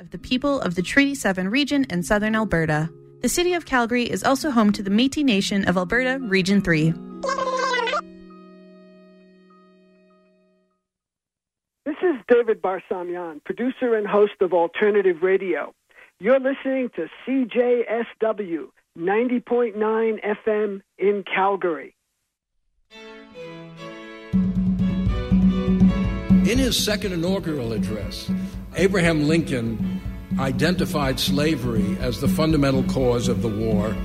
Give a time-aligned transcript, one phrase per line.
[0.00, 2.90] of the people of the Treaty 7 region in southern Alberta.
[3.22, 6.92] The city of Calgary is also home to the Metis Nation of Alberta, Region 3.
[11.84, 15.72] This is David Barsamian, producer and host of Alternative Radio.
[16.20, 18.66] You're listening to CJSW
[18.98, 21.94] 90.9 FM in Calgary.
[26.46, 28.30] In his second inaugural address,
[28.76, 30.00] Abraham Lincoln
[30.38, 33.96] identified slavery as the fundamental cause of the war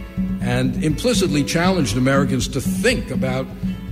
[0.41, 3.45] and implicitly challenged Americans to think about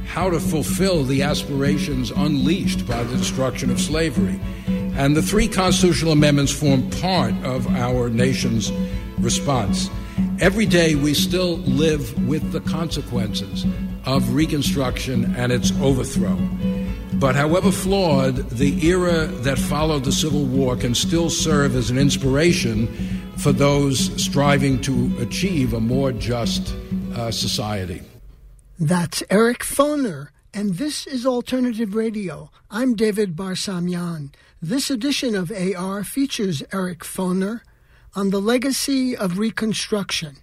[0.06, 4.40] how to fulfill the aspirations unleashed by the destruction of slavery.
[4.96, 8.72] And the three constitutional amendments form part of our nation's
[9.20, 9.90] response.
[10.40, 13.66] Every day we still live with the consequences
[14.06, 16.38] of Reconstruction and its overthrow.
[17.20, 21.98] But however flawed, the era that followed the Civil War can still serve as an
[21.98, 22.88] inspiration
[23.36, 26.74] for those striving to achieve a more just
[27.16, 28.02] uh, society.
[28.80, 32.52] That's Eric Foner, and this is Alternative Radio.
[32.72, 34.34] I'm David Barsamian.
[34.62, 37.62] This edition of AR features Eric Foner
[38.16, 40.38] on the legacy of Reconstruction.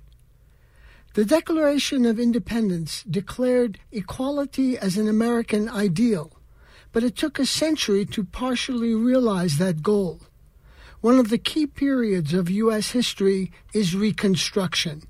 [1.14, 6.35] The Declaration of Independence declared equality as an American ideal
[6.92, 10.20] but it took a century to partially realize that goal.
[11.00, 12.90] One of the key periods of U.S.
[12.90, 15.02] history is Reconstruction.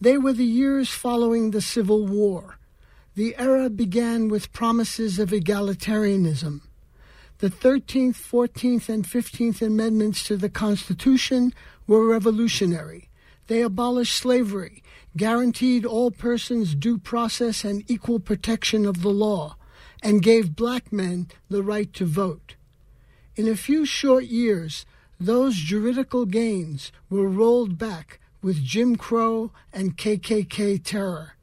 [0.00, 2.58] They were the years following the Civil War.
[3.14, 6.62] The era began with promises of egalitarianism.
[7.38, 11.52] The 13th, 14th, and 15th Amendments to the Constitution
[11.86, 13.08] were revolutionary.
[13.48, 14.82] They abolished slavery,
[15.16, 19.56] guaranteed all persons due process and equal protection of the law,
[20.02, 22.54] and gave black men the right to vote.
[23.36, 24.84] In a few short years,
[25.20, 31.34] those juridical gains were rolled back with Jim Crow and KKK terror.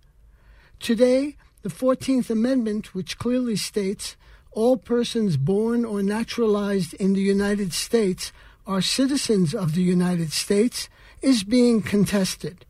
[0.80, 4.16] Today, the 14th Amendment, which clearly states
[4.52, 8.32] all persons born or naturalized in the United States
[8.66, 10.88] are citizens of the United States,
[11.22, 12.66] is being contested.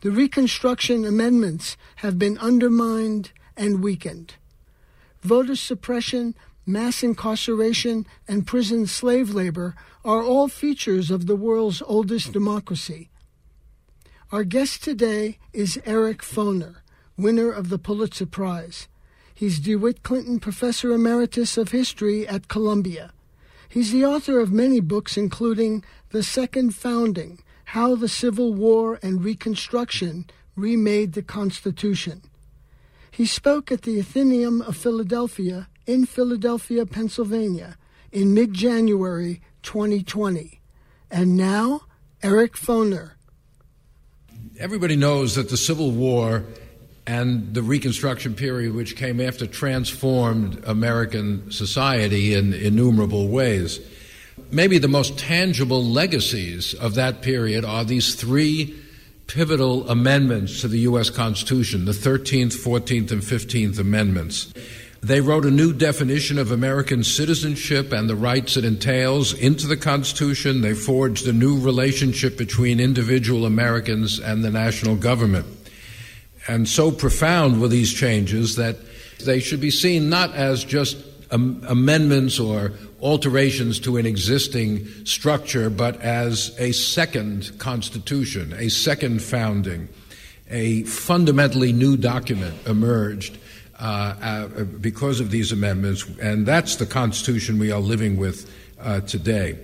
[0.00, 4.34] The Reconstruction Amendments have been undermined and weakened
[5.22, 6.34] voter suppression,
[6.66, 13.10] mass incarceration, and prison slave labor are all features of the world's oldest democracy.
[14.32, 16.76] Our guest today is Eric Foner,
[17.16, 18.88] winner of the Pulitzer Prize.
[19.34, 23.12] He's DeWitt Clinton Professor Emeritus of History at Columbia.
[23.68, 29.24] He's the author of many books, including The Second Founding How the Civil War and
[29.24, 30.26] Reconstruction
[30.56, 32.22] Remade the Constitution
[33.10, 37.76] he spoke at the Athenaeum of Philadelphia in Philadelphia, Pennsylvania
[38.12, 40.60] in mid January 2020.
[41.10, 41.82] And now,
[42.22, 43.12] Eric Foner.
[44.58, 46.44] Everybody knows that the Civil War
[47.06, 53.80] and the Reconstruction period, which came after, transformed American society in innumerable ways.
[54.50, 58.80] Maybe the most tangible legacies of that period are these three
[59.32, 61.08] pivotal amendments to the U.S.
[61.08, 64.52] Constitution, the 13th, 14th, and 15th Amendments.
[65.02, 69.76] They wrote a new definition of American citizenship and the rights it entails into the
[69.76, 70.60] Constitution.
[70.60, 75.46] They forged a new relationship between individual Americans and the national government.
[76.48, 78.76] And so profound were these changes that
[79.24, 80.96] they should be seen not as just
[81.32, 89.22] am- amendments or alterations to an existing structure, but as a second constitution, a second
[89.22, 89.88] founding,
[90.50, 93.38] a fundamentally new document emerged
[93.78, 99.00] uh, uh, because of these amendments, and that's the Constitution we are living with uh,
[99.00, 99.58] today.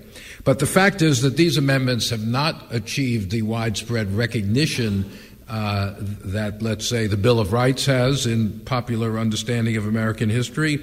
[0.45, 5.11] But the fact is that these amendments have not achieved the widespread recognition
[5.49, 10.83] uh, that, let's say, the Bill of Rights has in popular understanding of American history,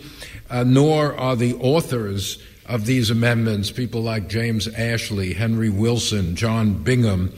[0.50, 6.82] uh, nor are the authors of these amendments, people like James Ashley, Henry Wilson, John
[6.82, 7.34] Bingham.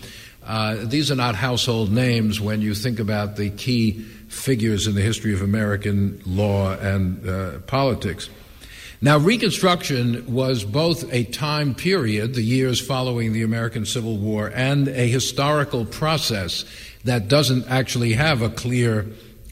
[0.45, 3.94] Uh, these are not household names when you think about the key
[4.27, 8.29] figures in the history of American law and uh, politics.
[9.01, 14.88] Now, Reconstruction was both a time period, the years following the American Civil War, and
[14.88, 16.65] a historical process
[17.05, 19.07] that doesn't actually have a clear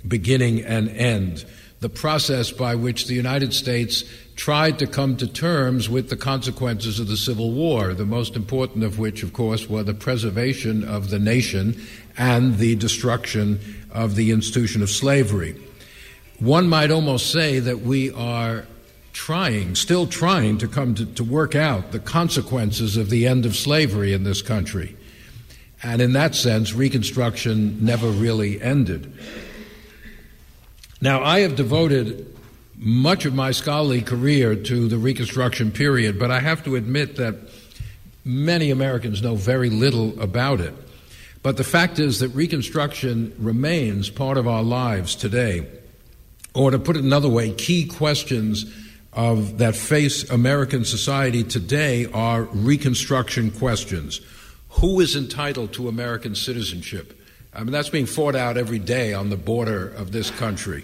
[0.08, 1.46] beginning and end
[1.84, 4.06] the process by which the United States
[4.38, 8.86] tried to come to terms with the consequences of the Civil War, the most important
[8.86, 11.80] of which, of course, were the preservation of the nation
[12.18, 13.60] and the destruction
[13.92, 15.62] of the institution of slavery.
[16.40, 18.66] One might almost say that we are
[19.12, 23.58] trying, still trying to come to, to work out the consequences of the end of
[23.58, 24.96] slavery in this country.
[25.84, 29.14] And in that sense, Reconstruction never really ended.
[31.02, 32.34] Now, I have devoted
[32.78, 37.36] much of my scholarly career to the Reconstruction period, but I have to admit that
[38.24, 40.74] many Americans know very little about it.
[41.42, 45.68] But the fact is that Reconstruction remains part of our lives today.
[46.54, 48.66] Or to put it another way, key questions
[49.12, 54.22] of that face American society today are Reconstruction questions.
[54.82, 57.20] Who is entitled to American citizenship?
[57.54, 60.84] I mean, that's being fought out every day on the border of this country.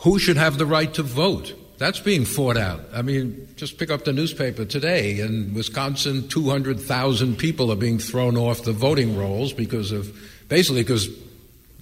[0.00, 1.54] Who should have the right to vote?
[1.78, 2.80] That's being fought out.
[2.92, 5.20] I mean, just pick up the newspaper today.
[5.20, 10.16] In Wisconsin, 200,000 people are being thrown off the voting rolls because of
[10.48, 11.08] basically because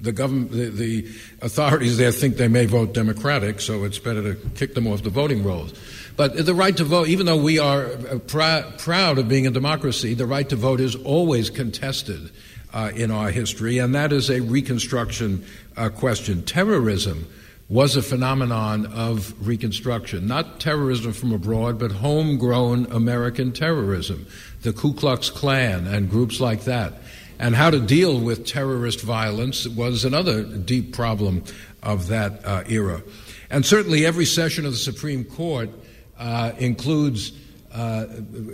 [0.00, 1.08] the government, the, the,
[1.40, 5.10] authorities there think they may vote Democratic, so it's better to kick them off the
[5.10, 5.72] voting rolls.
[6.16, 9.50] But the right to vote, even though we are uh, pr- proud of being a
[9.50, 12.30] democracy, the right to vote is always contested
[12.72, 15.44] uh, in our history, and that is a Reconstruction
[15.76, 16.42] uh, question.
[16.44, 17.26] Terrorism
[17.68, 24.26] was a phenomenon of Reconstruction, not terrorism from abroad, but homegrown American terrorism,
[24.62, 26.94] the Ku Klux Klan and groups like that.
[27.38, 31.44] And how to deal with terrorist violence was another deep problem
[31.82, 33.02] of that uh, era.
[33.50, 35.70] And certainly every session of the Supreme Court
[36.18, 37.32] uh, includes
[37.72, 38.06] uh,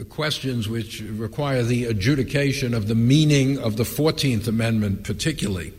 [0.09, 5.75] questions which require the adjudication of the meaning of the 14th Amendment, particularly.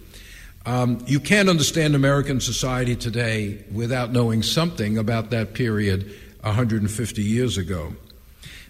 [0.65, 6.11] Um, you can't understand American society today without knowing something about that period
[6.41, 7.95] 150 years ago.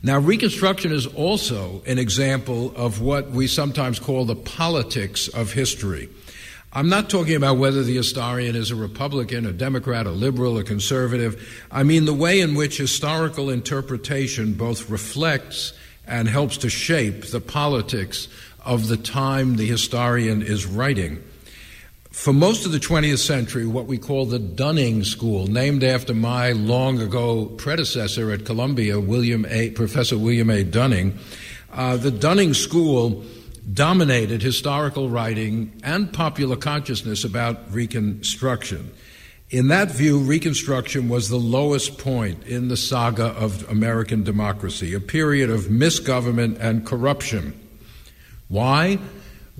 [0.03, 6.09] Now, Reconstruction is also an example of what we sometimes call the politics of history.
[6.73, 10.63] I'm not talking about whether the historian is a Republican, a Democrat, a liberal, a
[10.63, 11.63] conservative.
[11.69, 15.73] I mean the way in which historical interpretation both reflects
[16.07, 18.27] and helps to shape the politics
[18.65, 21.21] of the time the historian is writing.
[22.11, 26.51] For most of the 20th century, what we call the Dunning School, named after my
[26.51, 29.69] long ago predecessor at Columbia, William A.
[29.71, 30.63] Professor William A.
[30.65, 31.17] Dunning,
[31.71, 33.23] uh, the Dunning School
[33.73, 38.91] dominated historical writing and popular consciousness about Reconstruction.
[39.49, 44.99] In that view, Reconstruction was the lowest point in the saga of American democracy, a
[44.99, 47.57] period of misgovernment and corruption.
[48.49, 48.99] Why?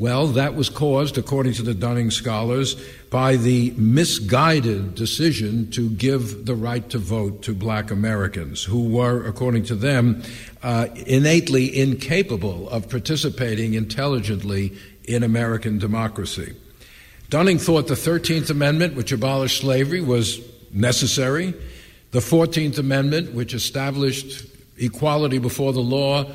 [0.02, 2.74] Well, that was caused, according to the Dunning scholars,
[3.12, 9.24] by the misguided decision to give the right to vote to black Americans, who were,
[9.24, 10.24] according to them,
[10.64, 16.56] uh, innately incapable of participating intelligently in American democracy.
[17.30, 20.42] Dunning thought the 13th Amendment, which abolished slavery, was
[20.74, 21.54] necessary.
[22.10, 24.48] The 14th Amendment, which established
[24.80, 26.26] equality before the law,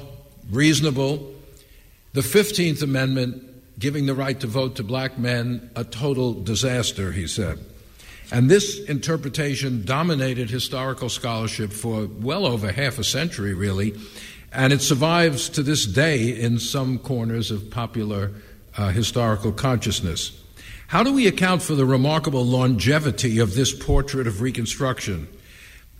[0.52, 1.34] reasonable.
[2.12, 7.26] The 15th Amendment, giving the right to vote to black men a total disaster, he
[7.26, 7.58] said.
[8.32, 13.94] And this interpretation dominated historical scholarship for well over half a century, really,
[14.52, 18.32] and it survives to this day in some corners of popular
[18.76, 20.42] uh, historical consciousness.
[20.88, 25.28] How do we account for the remarkable longevity of this portrait of Reconstruction?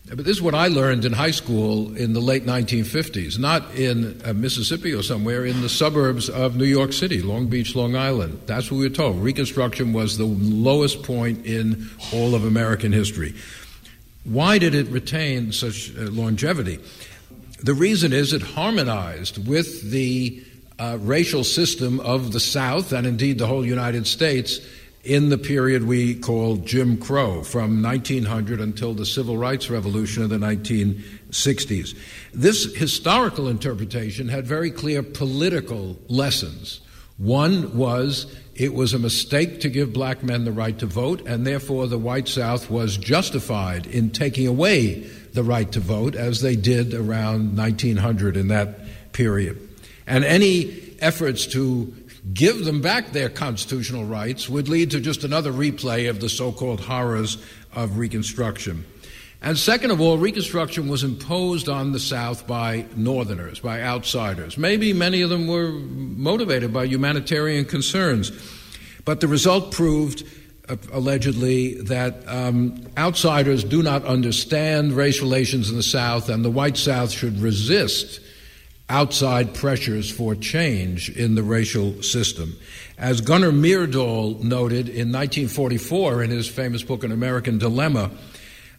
[0.09, 4.21] But this is what I learned in high school in the late 1950s, not in
[4.25, 8.41] uh, Mississippi or somewhere, in the suburbs of New York City, Long Beach, Long Island.
[8.47, 9.21] That's what we were told.
[9.21, 13.35] Reconstruction was the lowest point in all of American history.
[14.23, 16.79] Why did it retain such uh, longevity?
[17.65, 20.41] The reason is it harmonized with the
[20.79, 24.61] uh, racial system of the South and indeed the whole United States
[25.07, 30.31] in the period we call Jim Crow, from 1900 until the Civil Rights Revolution of
[30.31, 31.97] the 1960s.
[32.35, 36.81] This historical interpretation had very clear political lessons.
[37.19, 41.47] One was it was a mistake to give black men the right to vote, and
[41.47, 46.57] therefore the white South was justified in taking away the right to vote, as they
[46.57, 48.81] did around 1900 in that
[49.13, 49.57] period.
[50.07, 51.95] And any efforts to
[52.33, 56.53] give them back their constitutional rights would lead to just another replay of the so
[56.53, 57.39] called horrors
[57.73, 58.85] of Reconstruction.
[59.43, 64.59] And second of all, Reconstruction was imposed on the South by Northerners, by outsiders.
[64.59, 68.33] Maybe many of them were motivated by humanitarian concerns.
[69.05, 70.25] But the result proved,
[70.69, 76.51] uh, allegedly, that um, outsiders do not understand race relations in the South, and the
[76.51, 78.21] white South should resist
[78.89, 82.57] outside pressures for change in the racial system.
[82.99, 88.11] As Gunnar Myrdal noted in 1944 in his famous book, An American Dilemma,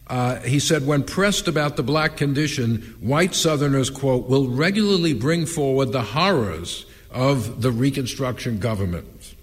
[0.08, 5.44] Uh, he said, when pressed about the black condition, white Southerners, quote, will regularly bring
[5.44, 9.34] forward the horrors of the Reconstruction government.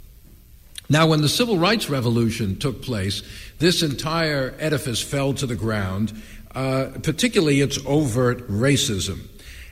[0.89, 3.21] Now, when the Civil Rights Revolution took place,
[3.59, 6.13] this entire edifice fell to the ground,
[6.53, 9.19] uh, particularly its overt racism.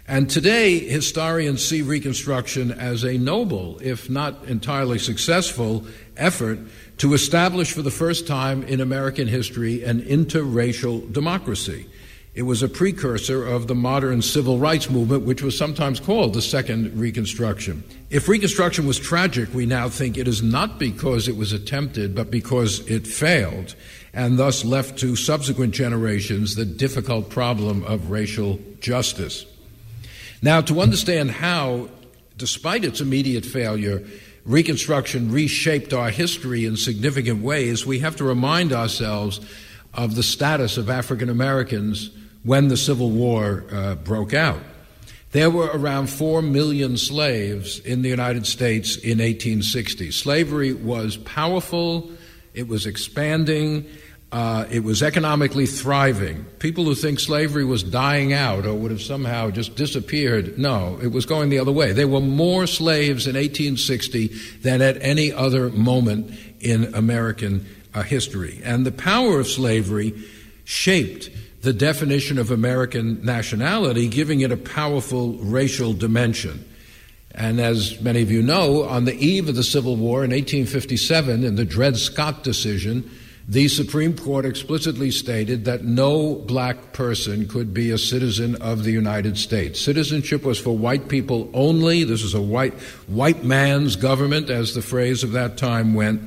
[0.06, 5.86] And today, historians see Reconstruction as a noble, if not entirely successful,
[6.18, 6.60] effort
[6.98, 11.86] to establish for the first time in American history an interracial democracy.
[12.36, 16.42] It was a precursor of the modern civil rights movement, which was sometimes called the
[16.42, 17.84] Second Reconstruction.
[18.10, 22.30] If Reconstruction was tragic, we now think it is not because it was attempted, but
[22.30, 23.76] because it failed,
[24.14, 29.46] and thus left to subsequent generations the difficult problem of racial justice.
[30.44, 31.88] Now, to understand how,
[32.36, 34.04] despite its immediate failure,
[34.46, 39.40] Reconstruction reshaped our history in significant ways, we have to remind ourselves
[39.94, 42.10] of the status of African Americans
[42.44, 44.60] when the Civil War uh, broke out.
[45.32, 50.12] There were around 4 million slaves in the United States in 1860.
[50.12, 52.12] Slavery was powerful,
[52.54, 53.86] it was expanding,
[54.34, 56.44] uh, it was economically thriving.
[56.58, 61.12] People who think slavery was dying out or would have somehow just disappeared, no, it
[61.12, 61.94] was going the other way.
[61.94, 64.30] There were more slaves in 1860
[64.64, 68.60] than at any other moment in American uh, history.
[68.64, 70.20] And the power of slavery
[70.64, 71.30] shaped
[71.62, 76.68] the definition of American nationality, giving it a powerful racial dimension.
[77.36, 81.44] And as many of you know, on the eve of the Civil War in 1857,
[81.44, 83.08] in the Dred Scott decision,
[83.48, 88.92] the Supreme Court explicitly stated that no black person could be a citizen of the
[88.92, 89.82] United States.
[89.82, 92.06] Citizenship was for white people only.
[92.06, 92.74] This is a white
[93.08, 96.22] white man's government, as the phrase of that time went.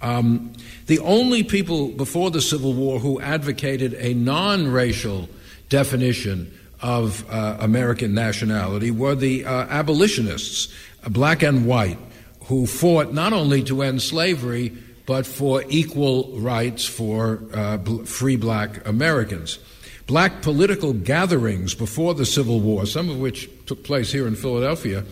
[0.00, 0.52] Um,
[0.86, 5.28] the only people before the Civil War who advocated a non racial
[5.68, 11.98] definition of uh, American nationality were the uh, abolitionists, uh, black and white,
[12.44, 14.72] who fought not only to end slavery,
[15.06, 19.58] but for equal rights for uh, free black Americans.
[20.06, 25.04] Black political gatherings before the Civil War, some of which took place here in Philadelphia,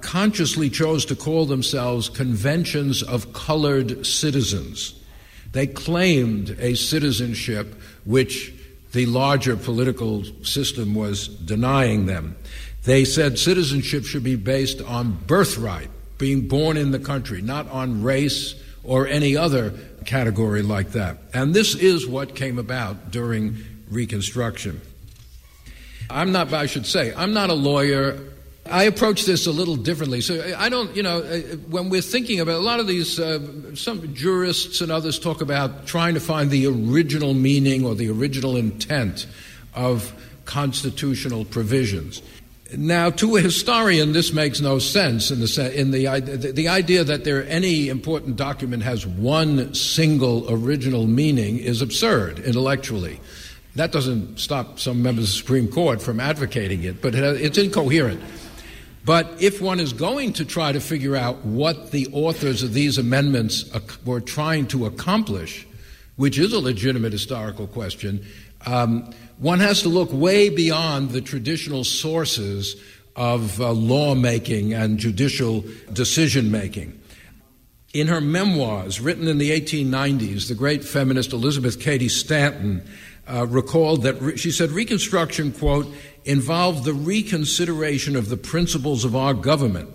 [0.00, 4.94] consciously chose to call themselves conventions of colored citizens.
[5.52, 8.54] They claimed a citizenship which
[8.92, 12.36] the larger political system was denying them.
[12.84, 18.02] They said citizenship should be based on birthright, being born in the country, not on
[18.02, 19.72] race or any other
[20.04, 21.18] category like that.
[21.34, 23.58] And this is what came about during
[23.90, 24.80] Reconstruction.
[26.08, 28.18] I'm not, I should say, I'm not a lawyer.
[28.66, 30.20] I approach this a little differently.
[30.20, 33.74] So I don't, you know, uh, when we're thinking about a lot of these, uh,
[33.74, 38.56] some jurists and others talk about trying to find the original meaning or the original
[38.56, 39.26] intent
[39.74, 40.12] of
[40.44, 42.22] constitutional provisions.
[42.76, 47.02] Now, to a historian, this makes no sense in the in the the, the idea
[47.02, 53.20] that there any important document has one single original meaning is absurd intellectually.
[53.74, 58.20] That doesn't stop some members of the Supreme Court from advocating it, but it's incoherent.
[59.04, 62.98] But if one is going to try to figure out what the authors of these
[62.98, 65.66] amendments uh, were trying to accomplish,
[66.16, 68.24] which is a legitimate historical question,
[68.66, 72.76] um, one has to look way beyond the traditional sources
[73.16, 77.00] of uh, lawmaking and judicial decision making.
[77.92, 82.82] In her memoirs, written in the 1890s, the great feminist Elizabeth Cady Stanton
[83.28, 85.92] uh, recalled that re- she said Reconstruction, quote,
[86.24, 89.88] involved the reconsideration of the principles of our government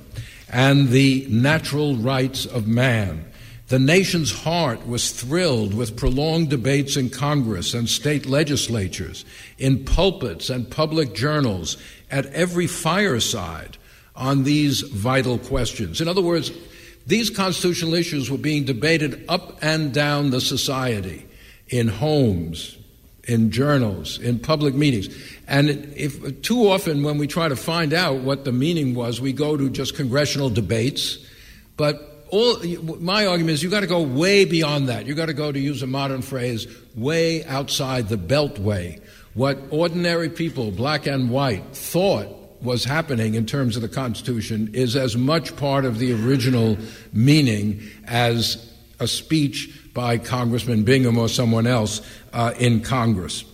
[0.50, 3.26] and the natural rights of man.
[3.68, 9.26] The nation's heart was thrilled with prolonged debates in Congress and state legislatures,
[9.58, 11.78] in pulpits and public journals,
[12.12, 13.78] at every fireside
[14.16, 16.00] on these vital questions.
[16.00, 16.52] In other words,
[17.08, 21.26] these constitutional issues were being debated up and down the society
[21.68, 22.78] in homes,
[23.24, 25.10] in journals, in public meetings.
[25.48, 29.34] And if too often when we try to find out what the meaning was, we
[29.34, 31.18] go to just congressional debates,
[31.78, 32.58] but all
[33.00, 35.06] my argument is you've got to go way beyond that.
[35.06, 39.02] You've got to go to use a modern phrase, way outside the beltway.
[39.36, 42.28] What ordinary people, black and white, thought
[42.62, 46.78] was happening in terms of the Constitution is as much part of the original
[47.14, 52.02] meaning as a speech by Congressman Bingham or someone else
[52.34, 53.46] uh, in Congress.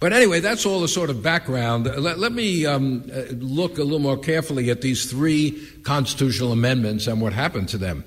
[0.00, 1.84] But anyway, that's all the sort of background.
[1.84, 7.06] Let, let me um, uh, look a little more carefully at these three constitutional amendments
[7.06, 8.04] and what happened to them.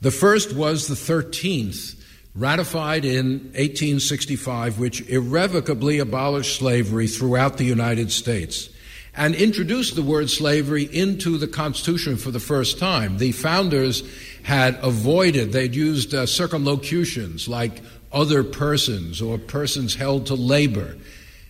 [0.00, 1.94] The first was the 13th
[2.34, 8.68] ratified in 1865, which irrevocably abolished slavery throughout the United States
[9.16, 13.16] and introduced the word slavery into the Constitution for the first time.
[13.16, 14.02] The founders
[14.42, 20.96] had avoided, they'd used uh, circumlocutions like other persons or persons held to labor.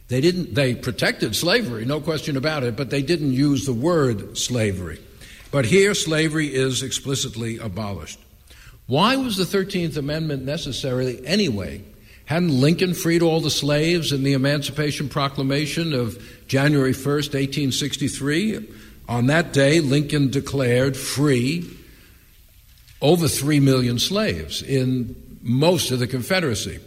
[0.08, 4.38] They didn't, they protected slavery, no question about it, but they didn't use the word
[4.38, 5.00] slavery.
[5.50, 8.20] But here, slavery is explicitly abolished.
[8.86, 11.82] Why was the 13th Amendment necessary anyway?
[12.26, 18.68] Hadn't Lincoln freed all the slaves in the Emancipation Proclamation of January 1st, 1863?
[19.08, 21.68] On that day, Lincoln declared free
[23.00, 26.80] over 3 million slaves in most of the Confederacy.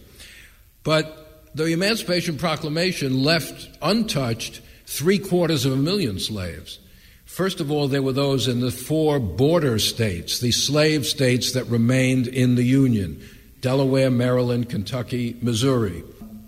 [0.83, 6.79] But the Emancipation Proclamation left untouched three quarters of a million slaves.
[7.25, 11.65] First of all, there were those in the four border states, the slave states that
[11.65, 13.23] remained in the Union
[13.61, 16.03] Delaware, Maryland, Kentucky, Missouri.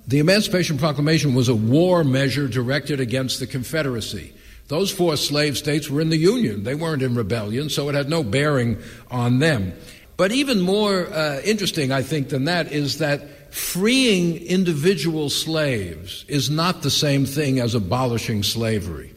[0.07, 4.33] The Emancipation Proclamation was a war measure directed against the Confederacy.
[4.69, 6.63] Those four slave states were in the Union.
[6.63, 8.77] They weren't in rebellion, so it had no bearing
[9.09, 9.73] on them.
[10.15, 16.49] But even more uh, interesting, I think, than that is that freeing individual slaves is
[16.49, 19.13] not the same thing as abolishing slavery.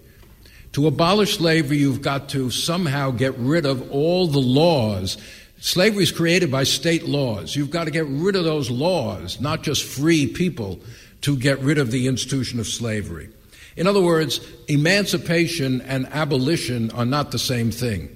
[0.73, 5.17] To abolish slavery, you've got to somehow get rid of all the laws.
[5.61, 7.55] Slavery is created by state laws.
[7.55, 10.81] You've got to get rid of those laws, not just free people,
[11.21, 13.29] to get rid of the institution of slavery.
[13.77, 18.09] In other words, emancipation and abolition are not the same thing.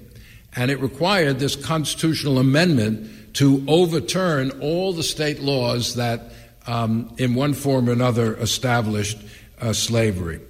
[0.55, 6.19] And it required this constitutional amendment to overturn all the state laws that,
[6.67, 9.17] um, in one form or another, established
[9.61, 10.41] uh, slavery.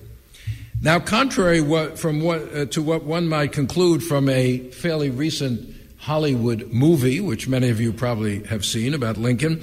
[0.81, 5.71] Now, contrary what, from what, uh, to what one might conclude from a fairly recent
[5.99, 9.61] Hollywood movie, which many of you probably have seen about Lincoln,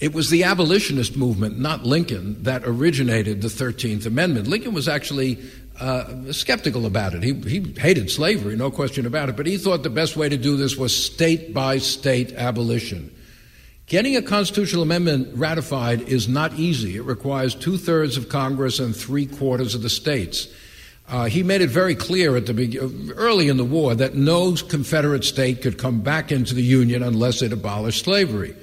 [0.00, 4.48] it was the abolitionist movement, not Lincoln, that originated the 13th Amendment.
[4.48, 5.38] Lincoln was actually
[5.80, 7.22] uh, skeptical about it.
[7.22, 10.36] He, he hated slavery, no question about it, but he thought the best way to
[10.36, 13.14] do this was state by state abolition.
[13.86, 16.96] Getting a constitutional amendment ratified is not easy.
[16.96, 20.48] It requires two thirds of Congress and three quarters of the states.
[21.08, 24.54] Uh, he made it very clear at the be- early in the war that no
[24.54, 28.54] Confederate state could come back into the Union unless it abolished slavery,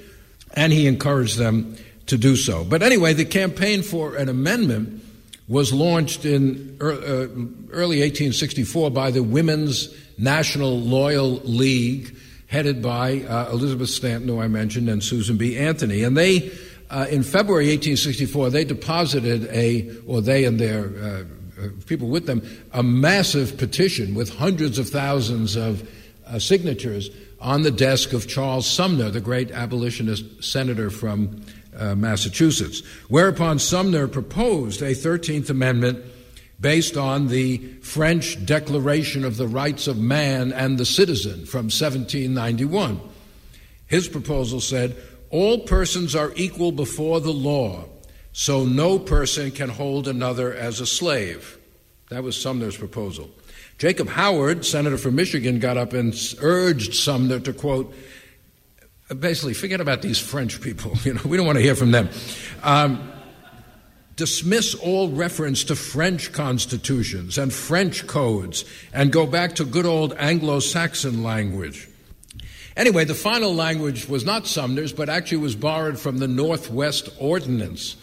[0.53, 2.63] and he encouraged them to do so.
[2.63, 5.01] But anyway, the campaign for an amendment
[5.47, 6.85] was launched in uh,
[7.71, 12.15] early 1864 by the Women's National Loyal League
[12.47, 15.57] headed by uh, Elizabeth Stanton, who I mentioned, and Susan B.
[15.57, 16.03] Anthony.
[16.03, 16.51] And they,
[16.89, 21.23] uh, in February 1864, they deposited a, or they and their uh,
[21.61, 22.41] uh, people with them,
[22.73, 25.87] a massive petition with hundreds of thousands of
[26.27, 31.41] uh, signatures on the desk of Charles Sumner, the great abolitionist senator from
[31.77, 32.81] uh, Massachusetts.
[33.07, 36.03] Whereupon Sumner proposed a 13th Amendment
[36.59, 42.99] based on the French Declaration of the Rights of Man and the Citizen from 1791.
[43.87, 44.95] His proposal said,
[45.29, 47.85] All persons are equal before the law,
[48.31, 51.57] so no person can hold another as a slave.
[52.09, 53.29] That was Sumner's proposal.
[53.77, 57.93] Jacob Howard, senator from Michigan, got up and urged Sumner to quote,
[59.13, 60.93] basically, forget about these French people.
[61.03, 62.09] You know, we don't want to hear from them.
[62.63, 63.11] Um,
[64.15, 70.13] dismiss all reference to French constitutions and French codes and go back to good old
[70.17, 71.87] Anglo Saxon language.
[72.77, 77.93] Anyway, the final language was not Sumner's, but actually was borrowed from the Northwest Ordinance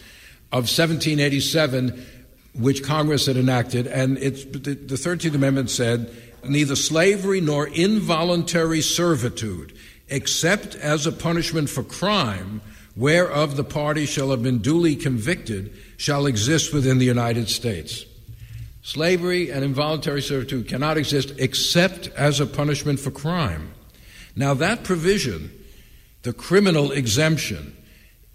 [0.51, 2.07] of 1787,
[2.55, 3.87] which Congress had enacted.
[3.87, 9.73] And it's, the 13th Amendment said neither slavery nor involuntary servitude,
[10.13, 12.61] except as a punishment for crime,
[12.95, 18.05] whereof the party shall have been duly convicted, shall exist within the United States.
[18.83, 23.73] Slavery and involuntary servitude cannot exist except as a punishment for crime.
[24.37, 25.51] Now, that provision,
[26.23, 27.77] the criminal exemption,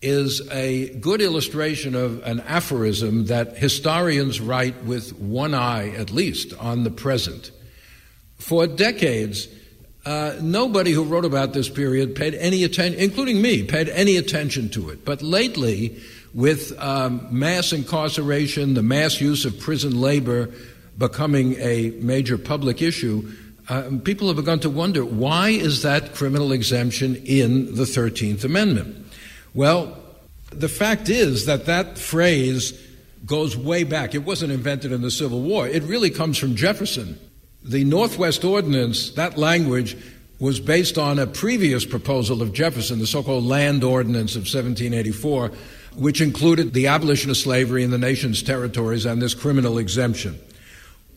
[0.01, 6.53] is a good illustration of an aphorism that historians write with one eye, at least,
[6.59, 7.51] on the present.
[8.37, 9.47] For decades,
[10.08, 14.70] uh, nobody who wrote about this period paid any attention, including me, paid any attention
[14.70, 15.04] to it.
[15.04, 16.02] But lately,
[16.34, 20.50] with um, mass incarceration, the mass use of prison labor
[20.98, 23.30] becoming a major public issue,
[23.67, 29.12] uh, people have begun to wonder why is that criminal exemption in the 13th Amendment?
[29.54, 29.98] Well,
[30.52, 32.82] the fact is that that phrase
[33.26, 34.15] goes way back.
[34.15, 35.67] It wasn't invented in the Civil War.
[35.67, 37.20] It really comes from Jefferson.
[37.67, 39.97] The Northwest Ordinance, that language,
[40.39, 45.51] was based on a previous proposal of Jefferson, the so called Land Ordinance of 1784,
[45.95, 50.39] which included the abolition of slavery in the nation's territories and this criminal exemption.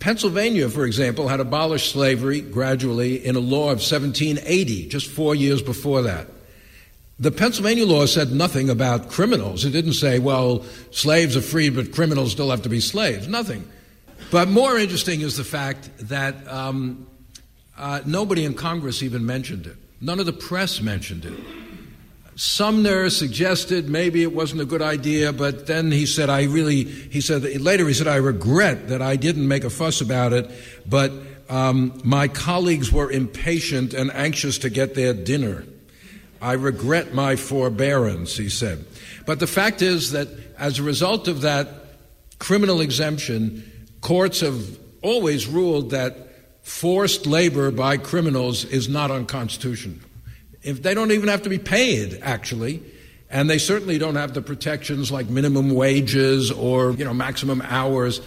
[0.00, 5.62] Pennsylvania, for example, had abolished slavery gradually in a law of 1780, just four years
[5.62, 6.26] before that.
[7.20, 9.64] The Pennsylvania law said nothing about criminals.
[9.64, 13.28] It didn't say, well, slaves are free, but criminals still have to be slaves.
[13.28, 13.70] Nothing.
[14.30, 17.06] But more interesting is the fact that um,
[17.76, 19.76] uh, nobody in Congress even mentioned it.
[20.00, 21.34] None of the press mentioned it.
[22.36, 27.20] Sumner suggested maybe it wasn't a good idea, but then he said, I really, he
[27.20, 30.50] said, later he said, I regret that I didn't make a fuss about it,
[30.86, 31.12] but
[31.50, 35.64] um, my colleagues were impatient and anxious to get their dinner.
[36.40, 38.86] I regret my forbearance, he said.
[39.26, 41.68] But the fact is that as a result of that
[42.38, 46.28] criminal exemption, courts have always ruled that
[46.62, 49.98] forced labor by criminals is not unconstitutional.
[50.62, 52.82] If they don't even have to be paid, actually,
[53.30, 58.20] and they certainly don't have the protections like minimum wages or you know maximum hours.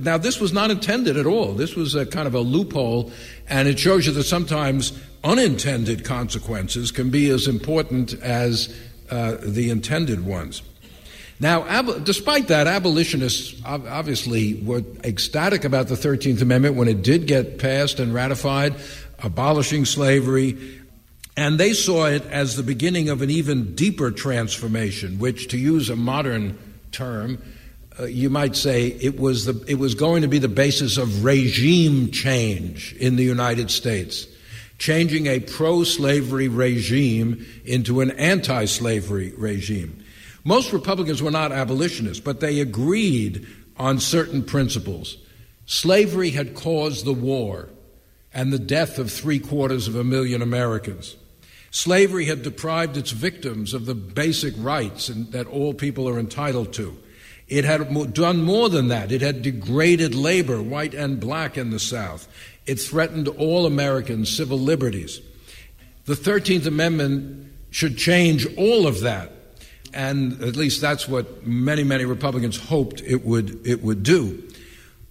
[0.00, 1.52] Now, this was not intended at all.
[1.52, 3.12] This was a kind of a loophole,
[3.48, 8.74] and it shows you that sometimes unintended consequences can be as important as
[9.10, 10.62] uh, the intended ones.
[11.44, 17.26] Now, ab- despite that, abolitionists obviously were ecstatic about the 13th Amendment when it did
[17.26, 18.74] get passed and ratified,
[19.22, 20.56] abolishing slavery,
[21.36, 25.90] and they saw it as the beginning of an even deeper transformation, which, to use
[25.90, 26.56] a modern
[26.92, 27.42] term,
[28.00, 31.24] uh, you might say it was, the, it was going to be the basis of
[31.26, 34.26] regime change in the United States,
[34.78, 40.00] changing a pro slavery regime into an anti slavery regime.
[40.44, 43.46] Most Republicans were not abolitionists, but they agreed
[43.78, 45.16] on certain principles.
[45.66, 47.70] Slavery had caused the war
[48.32, 51.16] and the death of three quarters of a million Americans.
[51.70, 56.96] Slavery had deprived its victims of the basic rights that all people are entitled to.
[57.48, 59.12] It had done more than that.
[59.12, 62.28] It had degraded labor, white and black, in the South.
[62.66, 65.20] It threatened all American civil liberties.
[66.04, 69.32] The 13th Amendment should change all of that.
[69.94, 74.42] And at least that's what many, many Republicans hoped it would, it would do.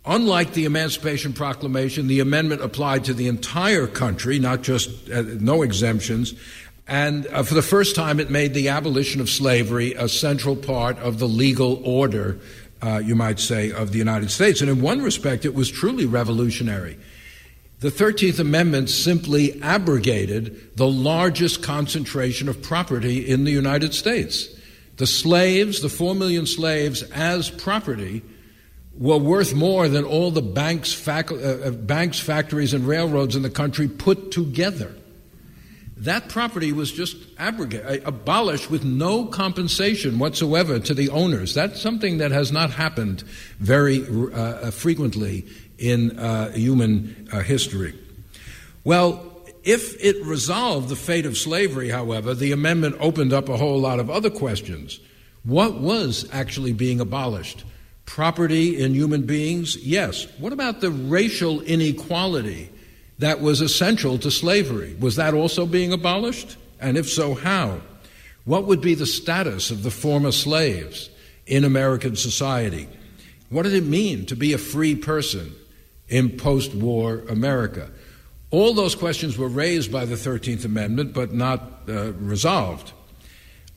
[0.06, 5.62] Unlike the Emancipation Proclamation, the amendment applied to the entire country, not just uh, no
[5.62, 6.34] exemptions.
[6.86, 10.98] And uh, for the first time, it made the abolition of slavery a central part
[11.00, 12.38] of the legal order,
[12.82, 14.60] uh, you might say, of the United States.
[14.60, 16.98] And in one respect, it was truly revolutionary.
[17.80, 24.50] The 13th Amendment simply abrogated the largest concentration of property in the United States.
[25.04, 28.22] The slaves, the four million slaves, as property,
[28.98, 33.42] were worth more than all the banks, fac- uh, uh, banks, factories, and railroads in
[33.42, 34.96] the country put together.
[35.98, 41.54] That property was just abrogated, uh, abolished with no compensation whatsoever to the owners.
[41.54, 43.24] That's something that has not happened
[43.60, 45.46] very uh, uh frequently
[45.78, 47.94] in uh, human history.
[48.86, 49.33] Well,
[49.63, 53.99] if it resolved the fate of slavery, however, the amendment opened up a whole lot
[53.99, 54.99] of other questions.
[55.43, 57.63] What was actually being abolished?
[58.06, 59.78] property in human beings?
[59.78, 60.28] Yes.
[60.38, 62.69] What about the racial inequality
[63.19, 64.95] that was essential to slavery?
[64.99, 66.58] Was that also being abolished?
[66.80, 67.82] And if so, how?
[68.45, 71.10] What would be the status of the former slaves
[71.45, 72.89] in American society?
[73.49, 75.54] What did it mean to be a free person
[76.10, 77.89] in post war America?
[78.54, 82.94] All those questions were raised by the 13th Amendment, but not uh, resolved.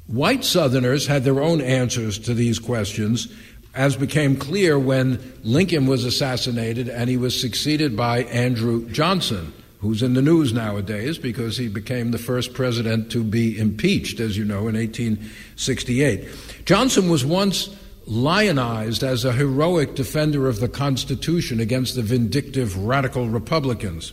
[0.06, 3.26] White Southerners had their own answers to these questions,
[3.74, 10.02] as became clear when Lincoln was assassinated and he was succeeded by Andrew Johnson, who's
[10.02, 14.44] in the news nowadays because he became the first president to be impeached, as you
[14.44, 16.28] know, in 1868.
[16.66, 23.30] Johnson was once lionized as a heroic defender of the Constitution against the vindictive radical
[23.30, 24.12] Republicans.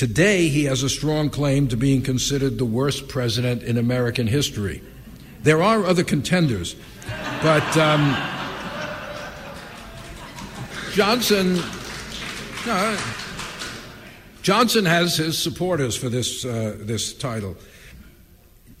[0.00, 4.80] Today, he has a strong claim to being considered the worst president in American history.
[5.42, 6.74] There are other contenders,
[7.42, 7.76] but.
[7.76, 8.16] Um,
[10.92, 11.60] Johnson.
[14.40, 17.54] Johnson has his supporters for this, uh, this title.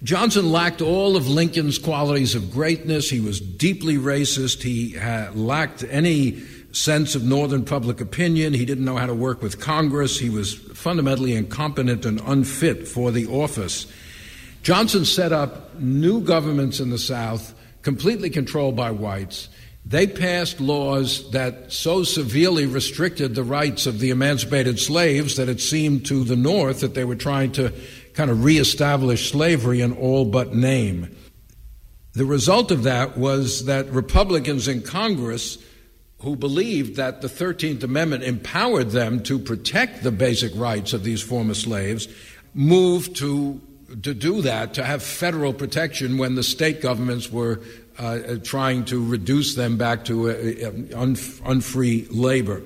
[0.02, 3.10] Johnson lacked all of Lincoln's qualities of greatness.
[3.10, 4.62] He was deeply racist.
[4.62, 4.98] He
[5.38, 8.54] lacked any sense of Northern public opinion.
[8.54, 10.18] He didn't know how to work with Congress.
[10.18, 13.86] He was fundamentally incompetent and unfit for the office.
[14.62, 19.48] Johnson set up new governments in the South, completely controlled by whites.
[19.86, 25.60] They passed laws that so severely restricted the rights of the emancipated slaves that it
[25.60, 27.72] seemed to the North that they were trying to
[28.12, 31.16] kind of reestablish slavery in all but name.
[32.12, 35.58] The result of that was that Republicans in Congress
[36.20, 41.22] who believed that the 13th Amendment empowered them to protect the basic rights of these
[41.22, 42.08] former slaves
[42.54, 43.60] moved to
[44.02, 47.60] to do that, to have federal protection when the state governments were
[47.98, 52.62] uh, trying to reduce them back to uh, un- unfree labor.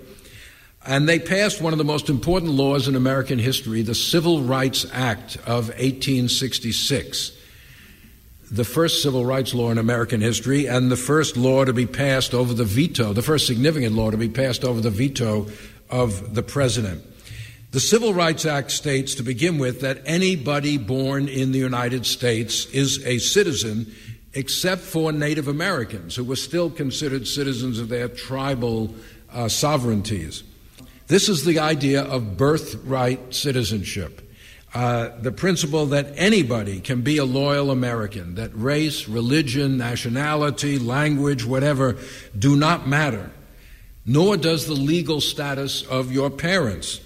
[0.87, 4.85] And they passed one of the most important laws in American history, the Civil Rights
[4.93, 7.33] Act of 1866
[8.55, 12.35] the first civil rights law in American history and the first law to be passed
[12.35, 15.49] over the veto, the first significant law to be passed over the veto
[15.91, 17.03] of the president.
[17.73, 22.67] The Civil Rights Act states, to begin with, that anybody born in the United States
[22.67, 23.93] is a citizen
[24.35, 28.95] except for Native Americans, who were still considered citizens of their tribal
[29.33, 30.45] uh, sovereignties.
[31.09, 34.24] This is the idea of birthright citizenship.
[34.75, 41.45] Uh, the principle that anybody can be a loyal American, that race, religion, nationality, language,
[41.45, 41.97] whatever,
[42.37, 43.31] do not matter,
[44.05, 47.01] nor does the legal status of your parents.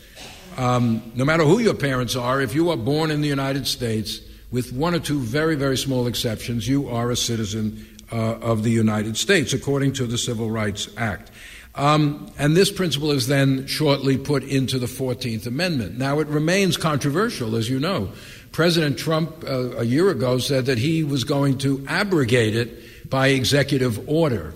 [0.56, 4.22] Um, no matter who your parents are, if you are born in the United States,
[4.50, 8.70] with one or two very, very small exceptions, you are a citizen uh, of the
[8.70, 11.30] United States, according to the Civil Rights Act.
[11.78, 15.96] Um, and this principle is then shortly put into the 14th Amendment.
[15.96, 18.10] Now, it remains controversial, as you know.
[18.50, 23.28] President Trump, uh, a year ago, said that he was going to abrogate it by
[23.28, 24.54] executive order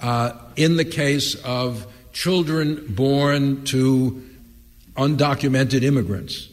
[0.00, 4.22] uh, in the case of children born to
[4.94, 6.48] undocumented immigrants.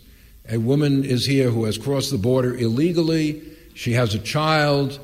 [0.49, 3.43] A woman is here who has crossed the border illegally,
[3.75, 4.99] she has a child.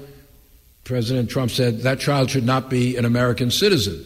[0.83, 4.03] President Trump said that child should not be an American citizen.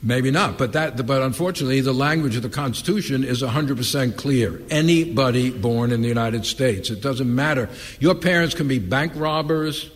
[0.00, 4.62] Maybe not, but that, but unfortunately, the language of the Constitution is 100% clear.
[4.70, 7.68] Anybody born in the United States, it doesn't matter.
[7.98, 9.90] Your parents can be bank robbers,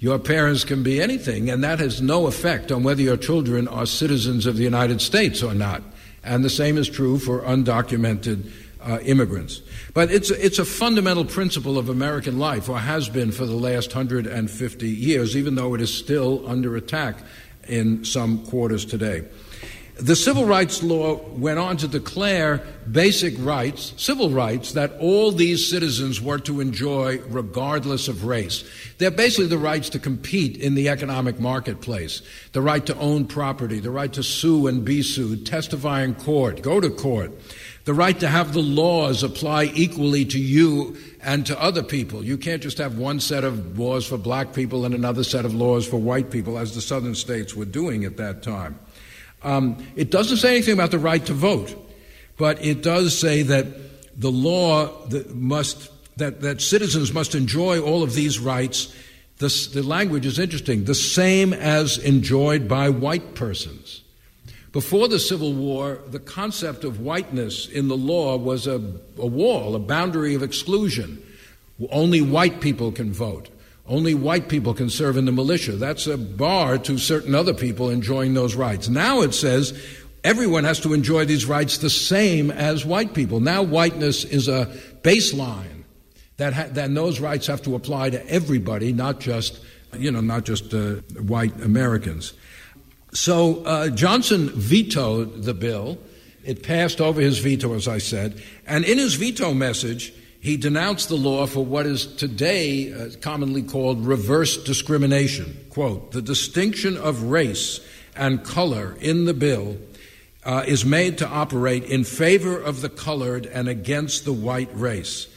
[0.00, 3.86] your parents can be anything, and that has no effect on whether your children are
[3.86, 5.82] citizens of the United States or not.
[6.22, 8.50] And the same is true for undocumented
[8.84, 9.62] uh, immigrants.
[9.94, 13.94] But it's, it's a fundamental principle of American life, or has been for the last
[13.94, 17.16] 150 years, even though it is still under attack
[17.68, 19.24] in some quarters today.
[19.96, 25.68] The civil rights law went on to declare basic rights, civil rights, that all these
[25.68, 28.64] citizens were to enjoy regardless of race.
[28.98, 32.22] They're basically the rights to compete in the economic marketplace,
[32.52, 36.62] the right to own property, the right to sue and be sued, testify in court,
[36.62, 37.30] go to court,
[37.84, 42.24] the right to have the laws apply equally to you and to other people.
[42.24, 45.54] You can't just have one set of laws for black people and another set of
[45.54, 48.78] laws for white people, as the southern states were doing at that time.
[49.42, 51.74] Um, it doesn't say anything about the right to vote,
[52.36, 53.66] but it does say that
[54.20, 58.94] the law that must that, that citizens must enjoy all of these rights.
[59.38, 60.84] The, the language is interesting.
[60.84, 64.01] The same as enjoyed by white persons.
[64.72, 68.76] Before the Civil War, the concept of whiteness in the law was a,
[69.18, 71.22] a wall, a boundary of exclusion.
[71.90, 73.50] Only white people can vote.
[73.86, 75.72] Only white people can serve in the militia.
[75.72, 78.88] That's a bar to certain other people enjoying those rights.
[78.88, 79.78] Now it says
[80.24, 83.40] everyone has to enjoy these rights the same as white people.
[83.40, 84.66] Now whiteness is a
[85.02, 85.84] baseline
[86.38, 89.60] that, ha- that those rights have to apply to everybody, not just,
[89.98, 92.32] you know, not just uh, white Americans.
[93.12, 95.98] So uh, Johnson vetoed the bill.
[96.44, 98.42] It passed over his veto, as I said.
[98.66, 103.62] And in his veto message, he denounced the law for what is today uh, commonly
[103.62, 105.56] called reverse discrimination.
[105.70, 107.80] Quote, the distinction of race
[108.16, 109.76] and color in the bill
[110.44, 115.28] uh, is made to operate in favor of the colored and against the white race.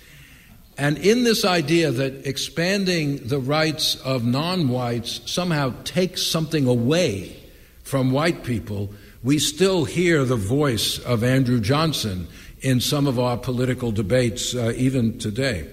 [0.77, 7.44] And in this idea that expanding the rights of non whites somehow takes something away
[7.85, 8.91] from white people,
[9.23, 12.27] we still hear the voice of Andrew Johnson
[12.61, 15.69] in some of our political debates, uh, even today.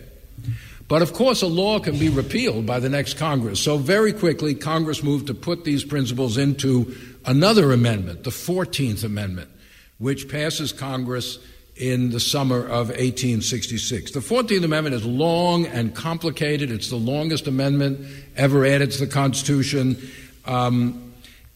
[0.88, 3.60] But of course, a law can be repealed by the next Congress.
[3.60, 6.94] So, very quickly, Congress moved to put these principles into
[7.24, 9.48] another amendment, the 14th Amendment,
[9.96, 11.38] which passes Congress
[11.76, 14.10] in the summer of 1866.
[14.10, 16.70] The 14th Amendment is long and complicated.
[16.70, 19.96] It's the longest amendment ever added to the Constitution.
[20.44, 21.11] Um,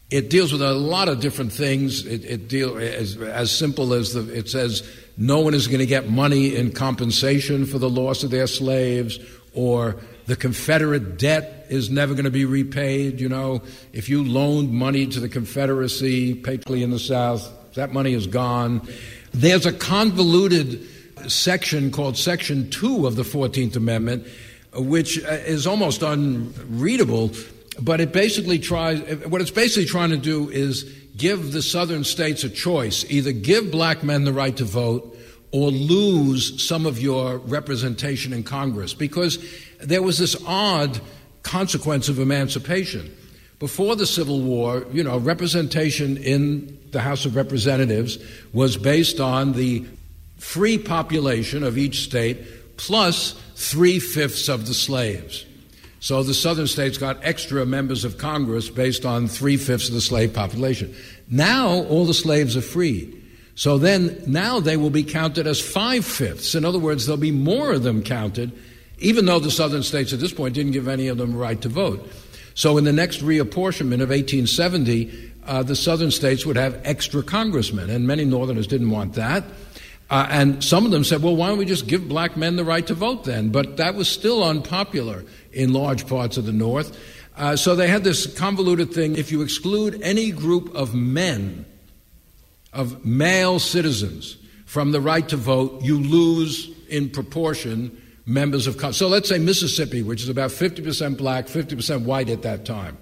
[0.09, 2.05] it deals with a lot of different things.
[2.05, 5.85] It, it deals as, as simple as the, it says no one is going to
[5.85, 9.19] get money in compensation for the loss of their slaves
[9.53, 13.21] or The Confederate debt is never going to be repaid.
[13.21, 13.61] You know,
[13.93, 18.85] if you loaned money to the Confederacy, particularly in the South, that money is gone.
[19.31, 20.85] There's a convoluted
[21.29, 24.27] section called Section 2 of the 14th Amendment,
[24.73, 27.31] which uh, is almost unreadable,
[27.81, 30.83] but it basically tries, what it's basically trying to do is
[31.15, 35.17] give the southern states a choice either give black men the right to vote
[35.51, 39.43] or lose some of your representation in Congress because
[39.79, 40.99] there was this odd
[41.43, 43.15] consequence of emancipation.
[43.59, 48.17] Before the Civil War, you know, representation in the House of Representatives
[48.53, 49.85] was based on the
[50.37, 55.45] free population of each state plus three fifths of the slaves.
[55.99, 60.01] So the southern states got extra members of Congress based on three fifths of the
[60.01, 60.95] slave population.
[61.29, 63.13] Now all the slaves are free.
[63.55, 66.53] So then now they will be counted as five fifths.
[66.53, 68.51] In other words, there'll be more of them counted,
[68.99, 71.59] even though the southern states at this point didn't give any of them a right
[71.61, 72.07] to vote.
[72.53, 77.89] So in the next reapportionment of 1870, uh, the southern states would have extra congressmen,
[77.89, 79.43] and many northerners didn't want that.
[80.09, 82.63] Uh, and some of them said, well, why don't we just give black men the
[82.63, 83.49] right to vote then?
[83.49, 86.97] But that was still unpopular in large parts of the North.
[87.35, 89.15] Uh, so they had this convoluted thing.
[89.17, 91.65] If you exclude any group of men,
[92.73, 98.97] of male citizens from the right to vote, you lose in proportion members of Congress.
[98.97, 102.97] So let's say Mississippi, which is about 50% black, 50% white at that time.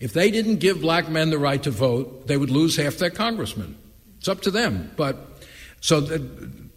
[0.00, 3.10] If they didn't give black men the right to vote, they would lose half their
[3.10, 3.76] congressmen.
[4.18, 4.90] It's up to them.
[4.96, 5.33] But
[5.84, 6.18] so the,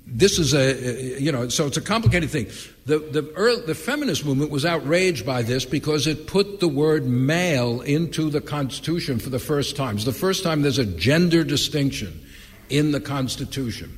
[0.06, 2.48] this is a, uh, you know, so it's a complicated thing.
[2.88, 7.06] The, the, early, the feminist movement was outraged by this because it put the word
[7.06, 9.96] male into the Constitution for the first time.
[9.96, 12.22] It's the first time there's a gender distinction
[12.70, 13.98] in the Constitution.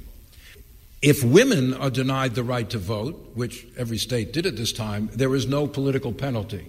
[1.02, 5.10] If women are denied the right to vote, which every state did at this time,
[5.12, 6.68] there is no political penalty.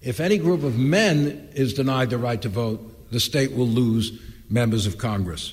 [0.00, 4.18] If any group of men is denied the right to vote, the state will lose
[4.48, 5.52] members of Congress.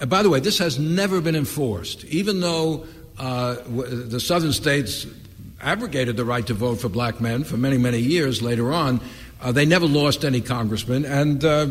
[0.00, 2.86] Uh, by the way, this has never been enforced, even though
[3.18, 5.06] uh, the southern states
[5.60, 9.00] abrogated the right to vote for black men for many, many years later on.
[9.40, 11.68] Uh, they never lost any congressmen, and uh,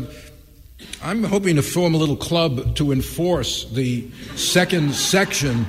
[1.02, 5.66] I'm hoping to form a little club to enforce the second section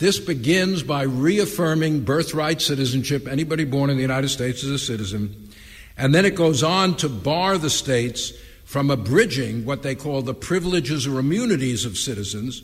[0.04, 3.26] This begins by reaffirming birthright citizenship.
[3.26, 5.48] Anybody born in the United States is a citizen.
[5.96, 8.34] And then it goes on to bar the states
[8.66, 12.64] from abridging what they call the privileges or immunities of citizens,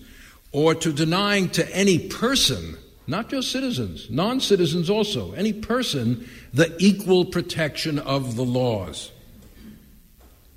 [0.52, 2.75] or to denying to any person,
[3.08, 9.13] not just citizens, non citizens also, any person, the equal protection of the laws.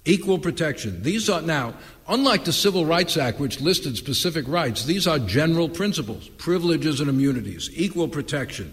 [0.04, 1.02] Equal protection.
[1.02, 1.74] These are now,
[2.08, 7.08] unlike the Civil Rights Act, which listed specific rights, these are general principles, privileges and
[7.08, 8.72] immunities, equal protection.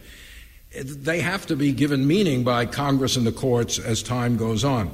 [0.84, 4.92] They have to be given meaning by Congress and the courts as time goes on.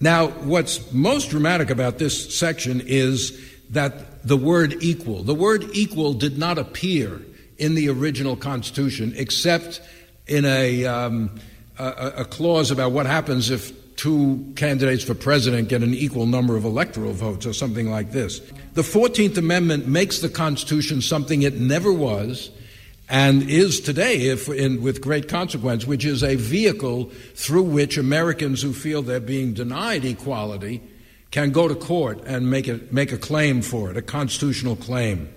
[0.00, 6.12] Now, what's most dramatic about this section is that the word equal, the word equal
[6.12, 7.20] did not appear
[7.58, 9.80] in the original Constitution except
[10.26, 11.30] in a, um,
[11.78, 16.56] a, a clause about what happens if two candidates for president get an equal number
[16.56, 18.40] of electoral votes or something like this.
[18.74, 22.50] The 14th Amendment makes the Constitution something it never was
[23.08, 28.62] and is today, if in, with great consequence, which is a vehicle through which Americans
[28.62, 30.82] who feel they're being denied equality
[31.30, 35.28] can go to court and make, it, make a claim for it, a constitutional claim.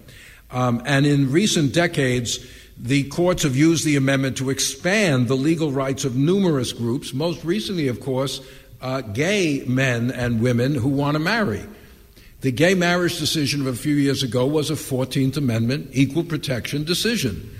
[0.52, 2.40] Um, and in recent decades,
[2.78, 7.44] the courts have used the amendment to expand the legal rights of numerous groups, most
[7.44, 8.42] recently, of course,
[8.82, 11.64] uh, gay men and women who want to marry.
[12.42, 16.86] The gay marriage decision of a few years ago was a 14th Amendment equal protection
[16.86, 17.56] decision.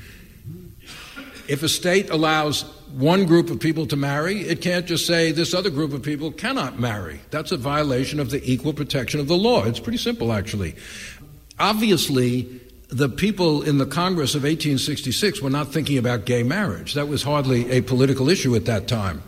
[1.50, 2.62] If a state allows
[2.94, 6.32] one group of people to marry, it can't just say this other group of people
[6.32, 7.20] cannot marry.
[7.30, 9.66] That's a violation of the equal protection of the law.
[9.66, 10.76] It's pretty simple, actually.
[11.60, 16.94] Obviously, the people in the Congress of 1866 were not thinking about gay marriage.
[16.94, 19.22] That was hardly a political issue at that time.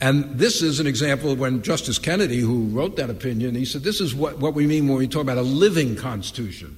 [0.00, 4.00] And this is an example when Justice Kennedy, who wrote that opinion, he said, This
[4.00, 6.76] is what, what we mean when we talk about a living constitution.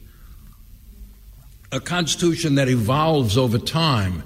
[1.72, 4.22] A constitution that evolves over time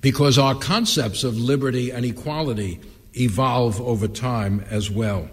[0.00, 2.80] because our concepts of liberty and equality
[3.16, 5.28] evolve over time as well.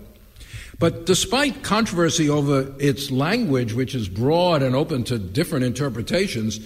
[0.79, 6.59] But despite controversy over its language, which is broad and open to different interpretations,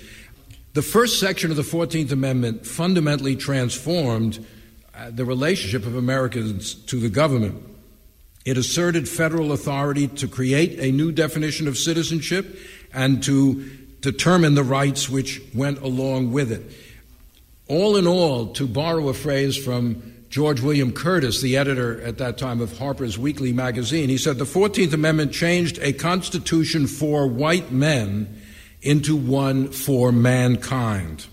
[0.74, 4.46] the first section of the 14th Amendment fundamentally transformed
[5.02, 7.60] Uh, the relationship of Americans to the government.
[8.46, 12.60] It asserted federal authority to create a new definition of citizenship
[12.94, 13.68] and to
[14.02, 16.62] determine the rights which went along with it.
[17.68, 22.38] All in all, to borrow a phrase from George William Curtis, the editor at that
[22.38, 27.72] time of Harper's Weekly magazine, he said the 14th Amendment changed a constitution for white
[27.72, 28.40] men
[28.84, 31.26] into one for mankind.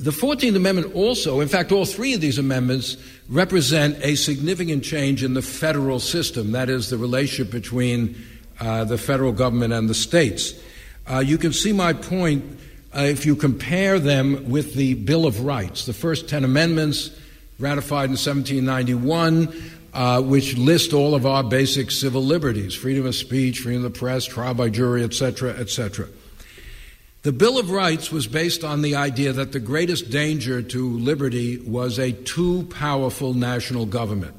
[0.00, 2.96] The 14th Amendment also, in fact, all three of these amendments
[3.28, 8.16] represent a significant change in the federal system, that is, the relationship between
[8.60, 10.54] uh, the federal government and the states.
[11.06, 12.42] Uh, you can see my point
[12.96, 17.10] uh, if you compare them with the Bill of Rights, the first 10 amendments
[17.58, 19.52] ratified in 1791,
[19.92, 23.98] uh, which list all of our basic civil liberties freedom of speech, freedom of the
[23.98, 26.08] press, trial by jury, etc., etc.
[27.22, 31.58] The Bill of Rights was based on the idea that the greatest danger to liberty
[31.58, 34.34] was a too powerful national government.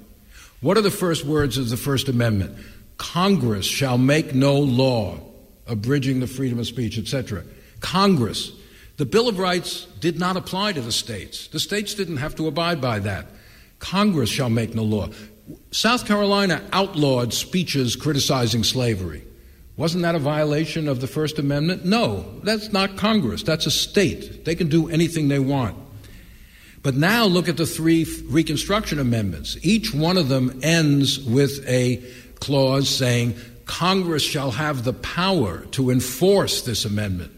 [0.62, 2.58] What are the first words of the First Amendment?
[2.98, 5.20] Congress shall make no law
[5.68, 7.44] abridging the freedom of speech, etc.
[7.82, 8.52] Congress.
[8.98, 11.50] The Bill of Rights did not apply to the states.
[11.50, 13.28] The states didn't have to abide by that.
[13.78, 15.10] Congress shall make no law.
[15.70, 19.24] South Carolina outlawed speeches criticizing slavery.
[19.82, 21.86] Wasn't that a violation of the First Amendment?
[21.86, 23.42] No, that's not Congress.
[23.42, 24.46] That's a state.
[24.46, 25.76] They can do anything they want.
[26.84, 29.58] But now look at the three Reconstruction Amendments.
[29.64, 32.00] Each one of them ends with a
[32.40, 33.34] clause saying
[33.66, 37.32] Congress shall have the power to enforce this amendment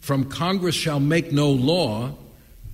[0.00, 2.14] from Congress shall make no law,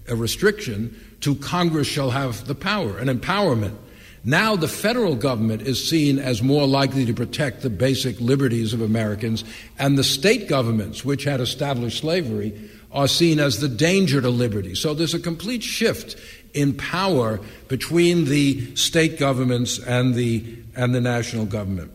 [0.08, 3.76] a restriction, to Congress shall have the power, an empowerment.
[4.24, 8.80] Now the federal government is seen as more likely to protect the basic liberties of
[8.80, 9.42] Americans,
[9.78, 14.74] and the state governments, which had established slavery, are seen as the danger to liberty.
[14.74, 16.16] So there's a complete shift
[16.54, 20.44] in power between the state governments and the,
[20.76, 21.90] and the national government.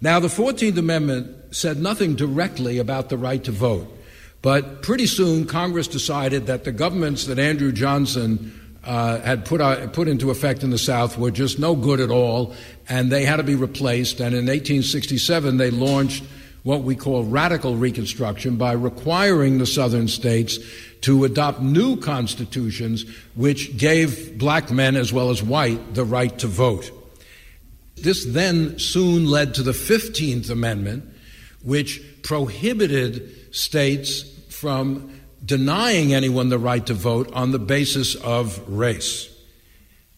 [0.00, 3.88] Now, the 14th Amendment said nothing directly about the right to vote.
[4.40, 9.86] But pretty soon, Congress decided that the governments that Andrew Johnson uh, had put, uh,
[9.88, 12.54] put into effect in the South were just no good at all,
[12.88, 14.20] and they had to be replaced.
[14.20, 16.24] And in 1867, they launched
[16.62, 20.58] what we call radical Reconstruction by requiring the Southern states
[21.02, 23.04] to adopt new constitutions
[23.34, 26.90] which gave black men as well as white the right to vote.
[27.96, 31.04] This then soon led to the 15th Amendment,
[31.62, 35.12] which prohibited states from
[35.44, 39.28] denying anyone the right to vote on the basis of race,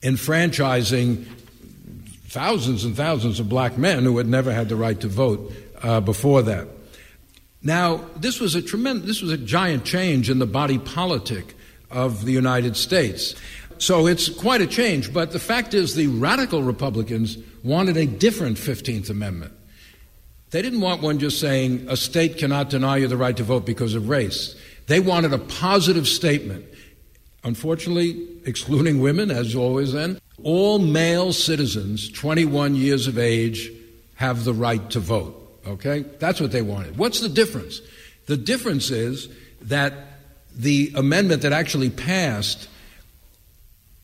[0.02, 1.24] enfranchising
[2.28, 5.52] thousands and thousands of black men who had never had the right to vote
[5.82, 6.68] uh, before that.
[7.62, 11.54] Now, this was a tremendous, this was a giant change in the body politic
[11.90, 13.34] of the United States.
[13.78, 18.56] So it's quite a change, but the fact is the radical Republicans wanted a different
[18.56, 19.52] 15th Amendment.
[20.50, 23.64] They didn't want one just saying a state cannot deny you the right to vote
[23.64, 24.54] because of race.
[24.86, 26.64] They wanted a positive statement.
[27.42, 33.70] Unfortunately, excluding women, as always then, all male citizens 21 years of age
[34.16, 35.40] have the right to vote.
[35.66, 36.00] Okay?
[36.18, 36.96] That's what they wanted.
[36.96, 37.80] What's the difference?
[38.26, 39.28] The difference is
[39.62, 39.92] that
[40.54, 42.68] the amendment that actually passed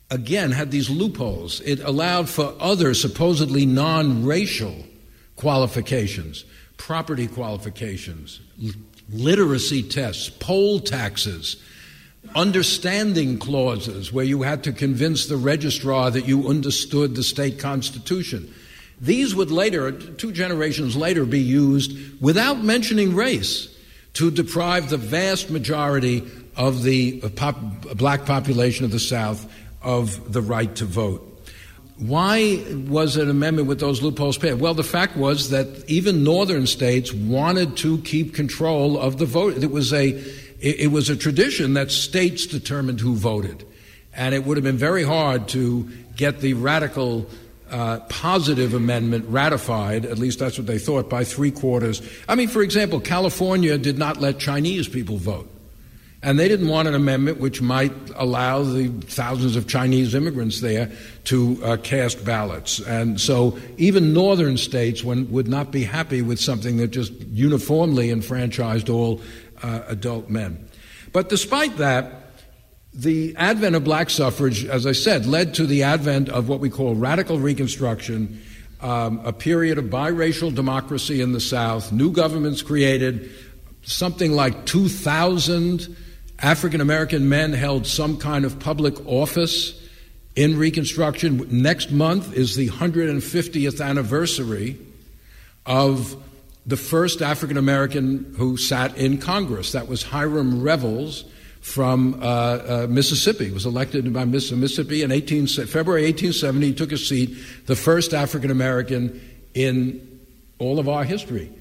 [0.09, 1.61] again had these loopholes.
[1.61, 4.75] It allowed for other supposedly non racial
[5.35, 6.45] qualifications,
[6.77, 8.41] property qualifications,
[9.11, 11.57] literacy tests, poll taxes,
[12.35, 18.53] understanding clauses where you had to convince the registrar that you understood the state constitution.
[18.99, 23.67] These would later, two generations later, be used without mentioning race
[24.13, 26.23] to deprive the vast majority
[26.55, 27.57] of the pop,
[27.95, 29.51] black population of the South
[29.81, 31.27] of the right to vote.
[32.01, 34.57] Why was an amendment with those loopholes passed?
[34.57, 39.63] Well, the fact was that even northern states wanted to keep control of the vote.
[39.63, 40.19] It was a
[40.59, 43.65] it, was a tradition that states determined who voted.
[44.15, 47.27] And it would have been very hard to get the radical
[47.69, 52.01] uh, positive amendment ratified, at least that's what they thought, by three quarters.
[52.27, 55.49] I mean, for example, California did not let Chinese people vote.
[56.23, 60.91] And they didn't want an amendment which might allow the thousands of Chinese immigrants there
[61.25, 62.79] to uh, cast ballots.
[62.79, 68.87] And so even northern states would not be happy with something that just uniformly enfranchised
[68.87, 69.19] all
[69.63, 70.69] uh, adult men.
[71.11, 72.21] But despite that,
[72.93, 76.69] the advent of black suffrage, as I said, led to the advent of what we
[76.69, 78.41] call radical Reconstruction,
[78.81, 83.31] um, a period of biracial democracy in the South, new governments created,
[83.83, 85.95] something like 2,000
[86.41, 89.79] African American men held some kind of public office
[90.35, 91.47] in Reconstruction.
[91.61, 94.77] Next month is the 150th anniversary
[95.65, 96.15] of
[96.65, 99.71] the first African American who sat in Congress.
[99.73, 101.25] That was Hiram Revels
[101.61, 103.45] from uh, uh, Mississippi.
[103.45, 106.65] He was elected by Mississippi in 18, February 1870.
[106.65, 107.37] He took a seat,
[107.67, 109.21] the first African American
[109.53, 110.19] in
[110.57, 111.51] all of our history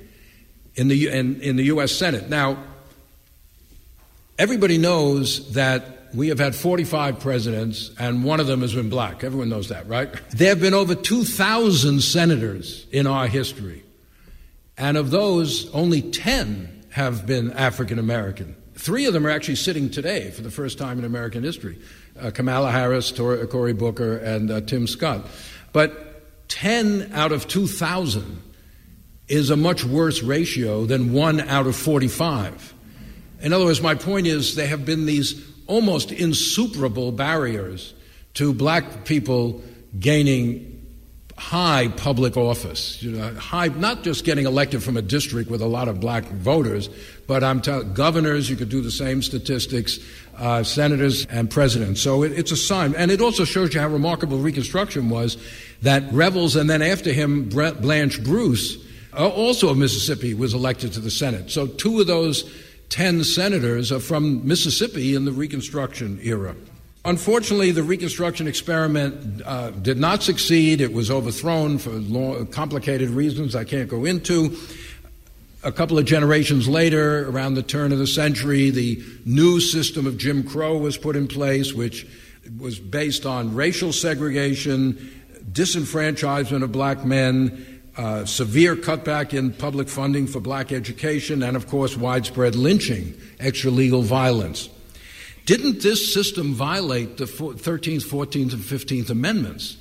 [0.77, 1.93] in the, in, in the U.S.
[1.93, 2.31] Senate.
[2.31, 2.57] Now,
[4.41, 9.23] Everybody knows that we have had 45 presidents, and one of them has been black.
[9.23, 10.09] Everyone knows that, right?
[10.31, 13.85] There have been over 2,000 senators in our history,
[14.79, 18.57] and of those, only 10 have been African American.
[18.77, 21.79] Three of them are actually sitting today for the first time in American history
[22.19, 25.27] uh, Kamala Harris, Tor- Cory Booker, and uh, Tim Scott.
[25.75, 28.43] But 10 out of 2,000
[29.29, 32.73] is a much worse ratio than 1 out of 45.
[33.41, 37.95] In other words, my point is there have been these almost insuperable barriers
[38.35, 39.63] to black people
[39.99, 40.77] gaining
[41.41, 43.03] high public office.
[43.03, 46.25] You know, high, not just getting elected from a district with a lot of black
[46.25, 46.91] voters,
[47.27, 48.51] but I'm telling governors.
[48.51, 49.99] You could do the same statistics,
[50.37, 52.03] uh, senators and presidents.
[52.03, 55.39] So it, it's a sign, and it also shows you how remarkable Reconstruction was.
[55.81, 58.77] That Revels, and then after him, Blanche Bruce,
[59.17, 61.51] uh, also of Mississippi, was elected to the Senate.
[61.51, 62.45] So two of those
[62.91, 66.55] 10 senators are from Mississippi in the Reconstruction era.
[67.05, 70.81] Unfortunately, the Reconstruction experiment uh, did not succeed.
[70.81, 74.57] It was overthrown for long, complicated reasons I can't go into.
[75.63, 80.19] A couple of generations later, around the turn of the century, the new system of
[80.19, 82.07] Jim Crow was put in place, which
[82.59, 85.11] was based on racial segregation,
[85.53, 87.70] disenfranchisement of black men,
[88.01, 93.71] uh, severe cutback in public funding for black education, and of course, widespread lynching, extra
[93.71, 94.71] legal violence.
[95.45, 99.77] Didn't this system violate the 13th, 14th, and 15th Amendments,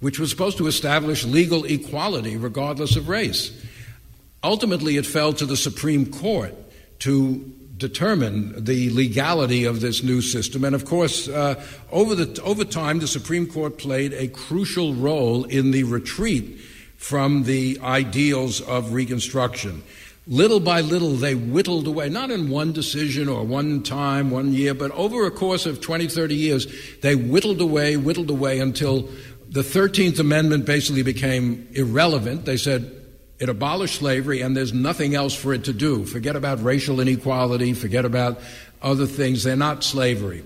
[0.00, 3.58] which was supposed to establish legal equality regardless of race?
[4.44, 6.54] Ultimately, it fell to the Supreme Court
[6.98, 7.38] to
[7.78, 10.62] determine the legality of this new system.
[10.62, 15.44] And of course, uh, over, the, over time, the Supreme Court played a crucial role
[15.44, 16.60] in the retreat
[16.96, 19.82] from the ideals of Reconstruction.
[20.28, 24.74] Little by little, they whittled away, not in one decision or one time, one year,
[24.74, 26.66] but over a course of 20, 30 years,
[27.00, 29.08] they whittled away, whittled away until
[29.48, 32.44] the 13th Amendment basically became irrelevant.
[32.44, 32.90] They said
[33.38, 36.04] it abolished slavery and there's nothing else for it to do.
[36.04, 38.40] Forget about racial inequality, forget about
[38.82, 39.44] other things.
[39.44, 40.42] They're not slavery.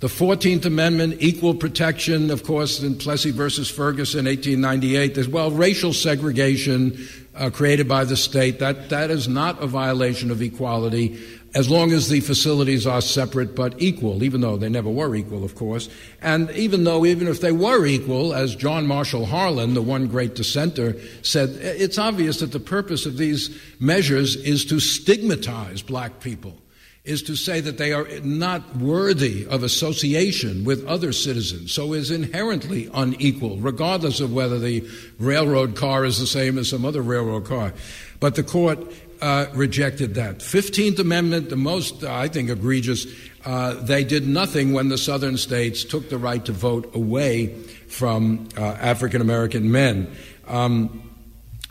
[0.00, 5.14] The 14th Amendment, equal protection, of course, in Plessy versus Ferguson, 1898.
[5.14, 8.60] There's, well, racial segregation uh, created by the state.
[8.60, 11.20] That, that is not a violation of equality
[11.54, 15.44] as long as the facilities are separate but equal, even though they never were equal,
[15.44, 15.90] of course.
[16.22, 20.34] And even though, even if they were equal, as John Marshall Harlan, the one great
[20.34, 26.56] dissenter, said, it's obvious that the purpose of these measures is to stigmatize black people
[27.04, 32.10] is to say that they are not worthy of association with other citizens, so is
[32.10, 34.86] inherently unequal, regardless of whether the
[35.18, 37.72] railroad car is the same as some other railroad car.
[38.20, 38.78] But the court
[39.22, 40.38] uh, rejected that.
[40.38, 43.06] 15th Amendment, the most, uh, I think, egregious,
[43.44, 47.54] uh, they did nothing when the southern states took the right to vote away
[47.88, 50.14] from uh, African American men.
[50.46, 51.10] Um,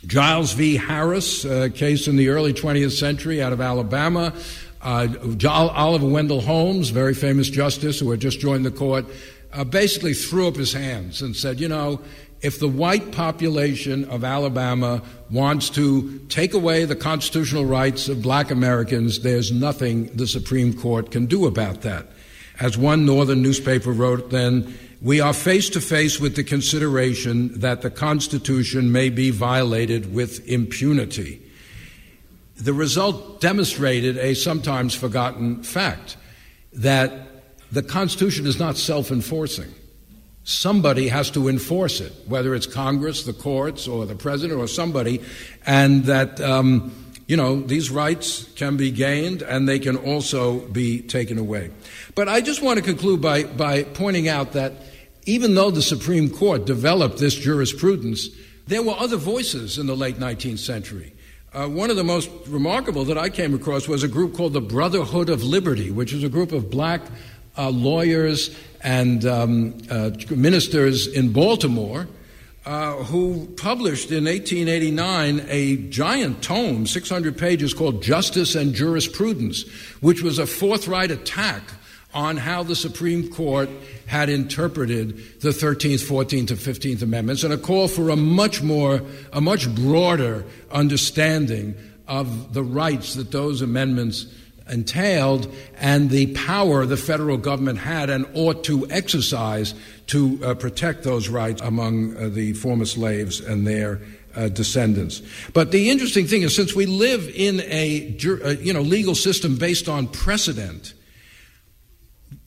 [0.06, 0.78] Giles v.
[0.78, 4.34] Harris, a case in the early 20th century out of Alabama,
[4.82, 5.08] uh,
[5.48, 9.06] Oliver Wendell Holmes, very famous justice who had just joined the court,
[9.54, 12.00] uh, basically threw up his hands and said, you know,
[12.42, 18.50] if the white population of Alabama wants to take away the constitutional rights of black
[18.50, 22.08] Americans, there's nothing the Supreme Court can do about that.
[22.60, 27.82] As one northern newspaper wrote then, we are face to face with the consideration that
[27.82, 31.42] the Constitution may be violated with impunity.
[32.60, 36.18] The result demonstrated a sometimes forgotten fact
[36.74, 37.12] that
[37.72, 39.74] the Constitution is not self enforcing.
[40.44, 45.22] Somebody has to enforce it, whether it's Congress, the courts, or the president, or somebody,
[45.66, 46.92] and that, um,
[47.28, 51.70] you know, these rights can be gained and they can also be taken away.
[52.16, 54.74] But I just want to conclude by, by pointing out that
[55.26, 58.30] even though the Supreme Court developed this jurisprudence,
[58.66, 61.14] there were other voices in the late 19th century.
[61.52, 64.62] Uh, one of the most remarkable that I came across was a group called the
[64.62, 67.02] Brotherhood of Liberty, which is a group of black
[67.58, 72.08] uh, lawyers and um, uh, ministers in Baltimore
[72.68, 79.68] uh, who published in 1889 a giant tome, 600 pages, called Justice and Jurisprudence,
[80.02, 81.64] which was a forthright attack
[82.14, 83.70] on how the Supreme Court
[84.08, 89.02] had interpreted the 13th, 14th, and 15th Amendments, and a call for a much more,
[89.32, 91.76] a much broader understanding
[92.08, 94.26] of the rights that those amendments
[94.68, 99.74] entailed and the power the federal government had and ought to exercise
[100.08, 104.00] to uh, protect those rights among uh, the former slaves and their
[104.36, 105.22] uh, descendants.
[105.54, 109.58] But the interesting thing is, since we live in a uh, you know legal system
[109.58, 110.94] based on precedent,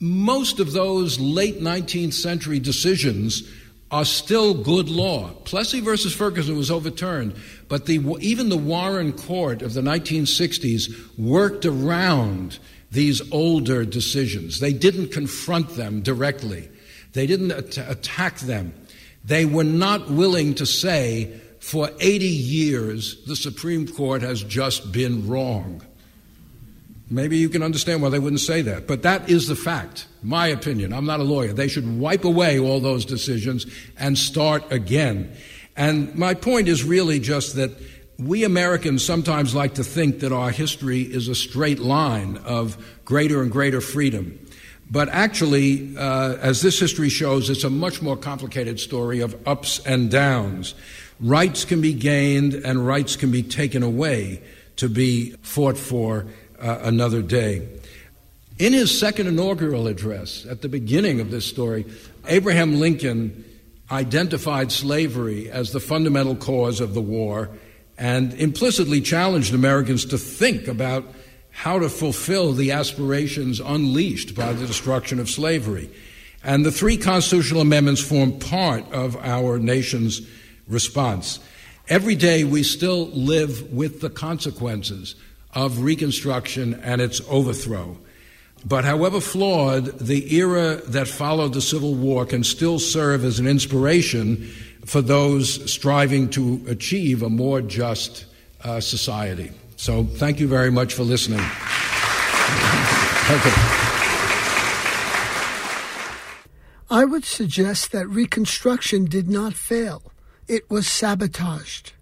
[0.03, 3.49] most of those late 19th century decisions
[3.93, 5.29] are still good law.
[5.45, 7.37] Plessy versus Ferguson was overturned,
[7.69, 12.59] but the, even the Warren Court of the 1960s worked around
[12.91, 14.59] these older decisions.
[14.59, 16.69] They didn't confront them directly,
[17.13, 18.75] they didn't at- attack them.
[19.25, 25.29] They were not willing to say, for 80 years, the Supreme Court has just been
[25.29, 25.81] wrong.
[27.13, 28.87] Maybe you can understand why they wouldn't say that.
[28.87, 30.95] But that is the fact, my opinion.
[30.95, 31.53] I'm not a lawyer.
[31.53, 33.67] They should wipe away all those decisions
[33.99, 35.31] and start again.
[35.77, 37.71] And my point is really just that
[38.19, 43.43] we Americans sometimes like to think that our history is a straight line of greater
[43.43, 44.39] and greater freedom.
[44.91, 49.81] But actually, uh, as this history shows, it's a much more complicated story of ups
[49.85, 50.75] and downs.
[51.21, 54.41] Rights can be gained and rights can be taken away
[54.77, 56.27] to be fought for
[56.63, 57.69] uh, another day.
[58.59, 61.85] In his second inaugural address, at the beginning of this story,
[62.29, 63.45] Abraham Lincoln
[63.91, 67.51] identified slavery as the fundamental cause of the war
[67.99, 71.05] and implicitly challenged Americans to think about
[71.51, 75.91] how to fulfill the aspirations unleashed by the destruction of slavery.
[76.43, 80.23] And the three constitutional amendments form part of our nation's
[80.67, 81.39] response.
[81.89, 85.15] Every day we still live with the consequences
[85.53, 87.99] of Reconstruction and its overthrow.
[88.65, 93.47] But however flawed, the era that followed the Civil War can still serve as an
[93.47, 94.49] inspiration
[94.85, 98.27] for those striving to achieve a more just
[98.63, 99.51] uh, society.
[99.77, 101.41] So thank you very much for listening.
[103.31, 103.83] okay.
[106.91, 110.13] I would suggest that Reconstruction did not fail.
[110.47, 111.95] It was sabotaged.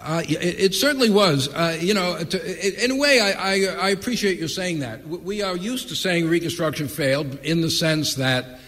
[0.00, 1.48] Uh, it, it, certainly was.
[1.48, 5.06] Uh, you know, to, in a way, I, I, I, appreciate you saying that.
[5.06, 8.60] We are used to saying Reconstruction failed in the sense that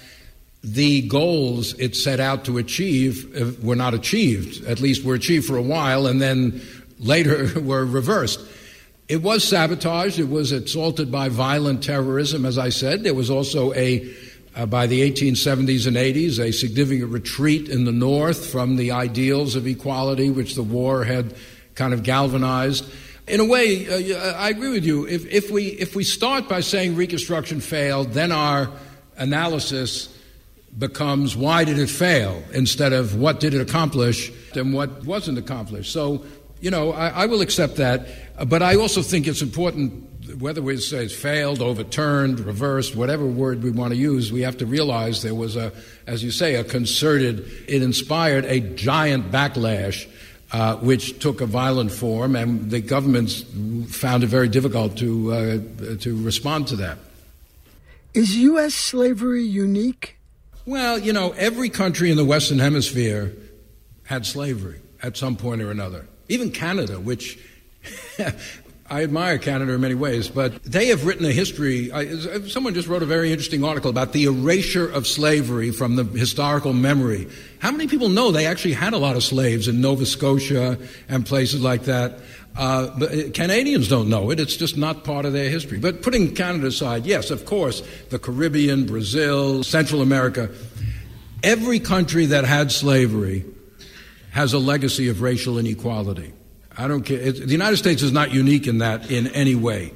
[0.64, 4.64] the goals it set out to achieve uh, were not achieved.
[4.66, 6.60] At least were achieved for a while, and then
[6.98, 8.40] later were reversed.
[9.08, 10.18] It was sabotaged.
[10.18, 13.04] It was assaulted by violent terrorism, as I said.
[13.04, 14.08] There was also a
[14.56, 19.54] uh, by the 1870s and 80s, a significant retreat in the North from the ideals
[19.54, 21.34] of equality which the war had
[21.74, 22.84] kind of galvanized.
[23.28, 25.06] In a way, uh, I agree with you.
[25.06, 28.70] If, if, we, if we start by saying Reconstruction failed, then our
[29.16, 30.08] analysis
[30.76, 35.92] becomes why did it fail instead of what did it accomplish and what wasn't accomplished.
[35.92, 36.24] So,
[36.60, 38.06] you know, I, I will accept that.
[38.36, 43.26] Uh, but I also think it's important whether we say it's failed, overturned, reversed, whatever
[43.26, 45.72] word we want to use, we have to realize there was a,
[46.06, 50.08] as you say, a concerted, it inspired a giant backlash.
[50.52, 53.44] Uh, which took a violent form, and the governments
[53.86, 55.58] found it very difficult to uh,
[56.00, 56.98] to respond to that.
[58.14, 58.74] Is U.S.
[58.74, 60.16] slavery unique?
[60.66, 63.32] Well, you know, every country in the Western Hemisphere
[64.02, 66.06] had slavery at some point or another.
[66.28, 67.38] Even Canada, which
[68.90, 71.92] I admire Canada in many ways, but they have written a history.
[71.92, 72.18] I,
[72.48, 76.72] someone just wrote a very interesting article about the erasure of slavery from the historical
[76.72, 77.28] memory.
[77.60, 80.76] How many people know they actually had a lot of slaves in Nova Scotia
[81.08, 82.18] and places like that?
[82.56, 84.40] Uh, but uh, Canadians don't know it.
[84.40, 85.78] It's just not part of their history.
[85.78, 90.50] But putting Canada aside, yes, of course, the Caribbean, Brazil, Central America,
[91.44, 93.44] every country that had slavery
[94.30, 96.32] has a legacy of racial inequality.
[96.76, 97.18] I don't care.
[97.18, 99.92] It, the United States is not unique in that in any way.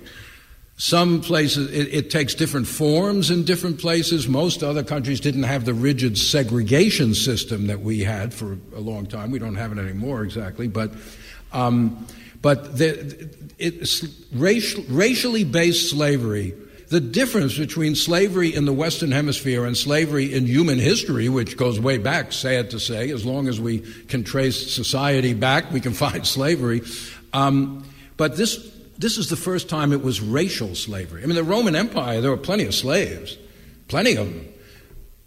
[0.76, 4.26] Some places, it, it, takes different forms in different places.
[4.26, 9.06] Most other countries didn't have the rigid segregation system that we had for a long
[9.06, 9.30] time.
[9.30, 10.90] We don't have it anymore exactly, but,
[11.52, 12.04] um,
[12.42, 16.54] but the, it's racial, racially based slavery.
[16.88, 21.80] The difference between slavery in the Western Hemisphere and slavery in human history, which goes
[21.80, 25.92] way back, sad to say, as long as we can trace society back, we can
[26.04, 26.82] find slavery.
[27.32, 27.84] Um,
[28.16, 31.22] but this this is the first time it was racial slavery.
[31.22, 33.36] I mean, the Roman Empire, there were plenty of slaves,
[33.88, 34.48] plenty of them.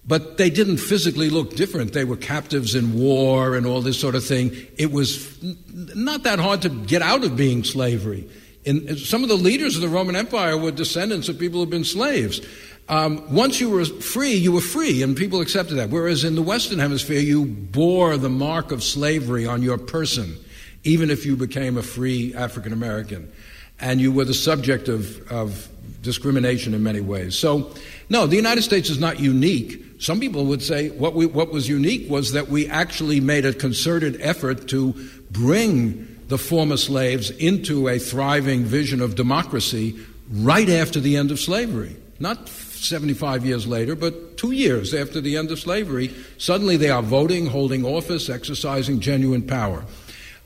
[0.05, 1.91] But they didn't physically look different.
[1.91, 4.55] They were captives in war and all this sort of thing.
[4.78, 5.38] It was
[5.68, 8.30] not that hard to get out of being slavery.
[8.68, 11.70] In, some of the leaders of the Roman Empire were descendants of people who had
[11.70, 12.41] been slaves.
[12.89, 15.89] Um, once you were free, you were free, and people accepted that.
[15.89, 20.36] Whereas in the Western Hemisphere, you bore the mark of slavery on your person,
[20.84, 23.32] even if you became a free African American
[23.80, 25.70] and you were the subject of, of
[26.01, 27.38] discrimination in many ways.
[27.38, 27.72] So,
[28.09, 29.84] no, the United States is not unique.
[29.99, 33.53] Some people would say what, we, what was unique was that we actually made a
[33.53, 34.93] concerted effort to
[35.32, 39.97] bring the former slaves into a thriving vision of democracy
[40.32, 41.95] right after the end of slavery.
[42.19, 47.01] Not 75 years later, but two years after the end of slavery, suddenly they are
[47.01, 49.86] voting, holding office, exercising genuine power.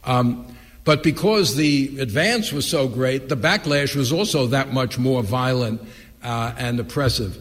[0.03, 0.47] Um,
[0.83, 5.81] but because the advance was so great, the backlash was also that much more violent
[6.23, 7.37] uh, and oppressive.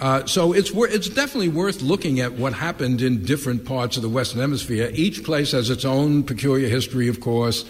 [0.00, 4.08] Uh, so it's, it's definitely worth looking at what happened in different parts of the
[4.08, 4.90] Western Hemisphere.
[4.92, 7.64] Each place has its own peculiar history, of course,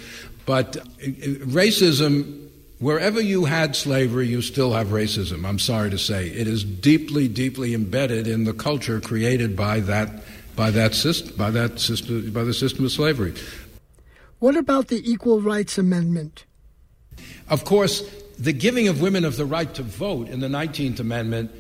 [0.47, 2.49] but uh, racism,
[2.79, 5.47] wherever you had slavery, you still have racism.
[5.47, 6.29] I'm sorry to say.
[6.29, 10.11] It is deeply, deeply embedded in the culture created by that,
[10.57, 13.35] by that, system, by that system, by the system of slavery.
[14.39, 16.47] What about the Equal Rights Amendment?
[17.49, 18.03] Of course,
[18.39, 21.51] the giving of women of the right to vote in the 19th Amendment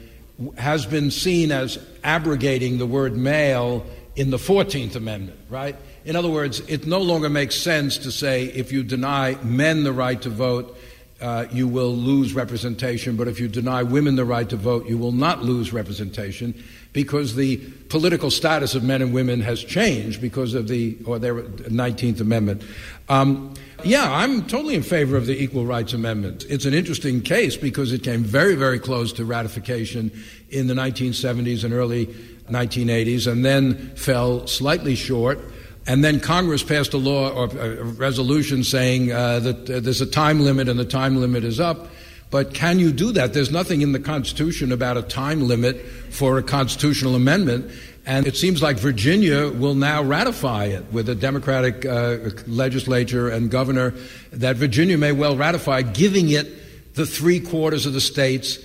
[0.56, 5.76] has been seen as abrogating the word male in the 14th Amendment, right?
[6.04, 9.92] In other words, it no longer makes sense to say if you deny men the
[9.92, 10.76] right to vote,
[11.20, 14.98] uh, you will lose representation, but if you deny women the right to vote, you
[14.98, 16.54] will not lose representation
[16.92, 17.56] because the
[17.88, 22.62] political status of men and women has changed because of the or their 19th Amendment.
[23.08, 23.54] Um,
[23.84, 26.44] yeah, I'm totally in favor of the Equal Rights Amendment.
[26.48, 30.10] It's an interesting case because it came very, very close to ratification
[30.48, 32.06] in the 1970s and early
[32.50, 35.38] 1980s, and then fell slightly short.
[35.86, 40.06] And then Congress passed a law or a resolution saying uh, that uh, there's a
[40.06, 41.88] time limit and the time limit is up.
[42.30, 43.34] But can you do that?
[43.34, 45.80] There's nothing in the Constitution about a time limit
[46.10, 47.70] for a constitutional amendment.
[48.06, 53.50] And it seems like Virginia will now ratify it with a Democratic uh, legislature and
[53.50, 53.94] governor,
[54.30, 58.58] that Virginia may well ratify, giving it the three quarters of the states.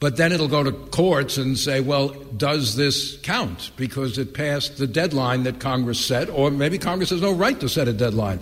[0.00, 3.72] But then it'll go to courts and say, well, does this count?
[3.76, 7.68] Because it passed the deadline that Congress set, or maybe Congress has no right to
[7.68, 8.40] set a deadline.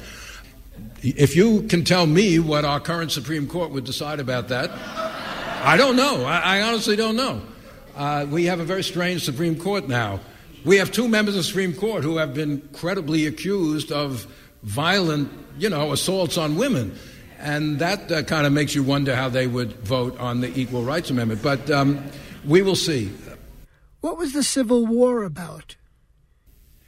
[1.03, 5.77] If you can tell me what our current Supreme Court would decide about that, I
[5.77, 6.25] don't know.
[6.25, 7.43] I, I honestly don't know.
[7.97, 10.21] Uh, we have a very strange Supreme Court now.
[10.67, 14.27] We have two members of the Supreme Court who have been credibly accused of
[14.65, 16.99] violent, you know, assaults on women.
[17.39, 20.83] And that uh, kind of makes you wonder how they would vote on the Equal
[20.83, 21.41] Rights Amendment.
[21.41, 22.05] But um,
[22.45, 23.13] we will see.
[24.01, 25.77] What was the Civil War about?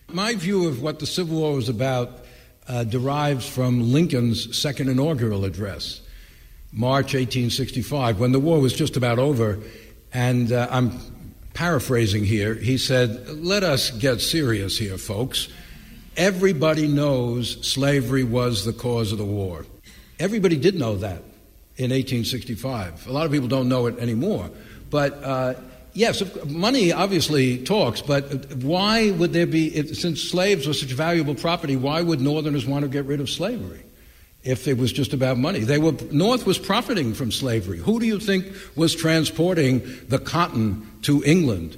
[0.08, 2.24] My view of what the Civil War was about
[2.66, 6.00] uh, derives from Lincoln's second inaugural address,
[6.72, 9.60] March 1865, when the war was just about over.
[10.12, 10.98] And uh, I'm
[11.58, 12.54] paraphrasing here.
[12.54, 15.48] He said, Let us get serious here, folks.
[16.16, 19.66] Everybody knows slavery was the cause of the war.
[20.20, 21.18] Everybody did know that
[21.74, 23.08] in 1865.
[23.08, 24.48] A lot of people don't know it anymore.
[24.88, 25.54] But uh,
[25.94, 31.74] yes, money obviously talks, but why would there be, since slaves were such valuable property,
[31.74, 33.82] why would Northerners want to get rid of slavery?
[34.44, 37.78] If it was just about money, they were North was profiting from slavery.
[37.78, 38.46] Who do you think
[38.76, 41.76] was transporting the cotton to England?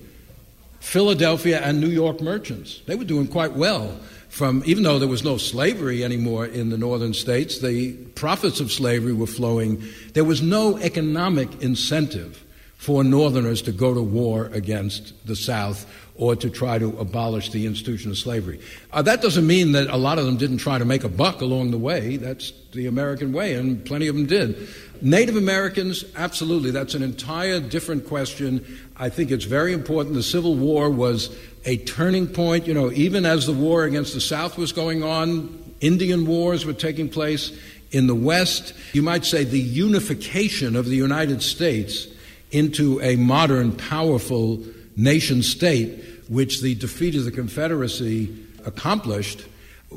[0.80, 2.80] Philadelphia and New York merchants.
[2.86, 3.98] They were doing quite well
[4.30, 8.70] from even though there was no slavery anymore in the northern states, the profits of
[8.70, 9.82] slavery were flowing.
[10.14, 12.44] There was no economic incentive
[12.76, 15.84] for Northerners to go to war against the South
[16.20, 18.60] or to try to abolish the institution of slavery.
[18.92, 21.40] Uh, that doesn't mean that a lot of them didn't try to make a buck
[21.40, 22.18] along the way.
[22.18, 24.68] That's the American way, and plenty of them did.
[25.00, 26.72] Native Americans, absolutely.
[26.72, 28.66] That's an entire different question.
[28.98, 30.14] I think it's very important.
[30.14, 32.66] The Civil War was a turning point.
[32.66, 36.74] You know, even as the war against the South was going on, Indian wars were
[36.74, 37.58] taking place.
[37.92, 42.08] In the West, you might say the unification of the United States
[42.50, 44.62] into a modern, powerful
[44.96, 48.32] nation state, which the defeat of the Confederacy
[48.64, 49.44] accomplished,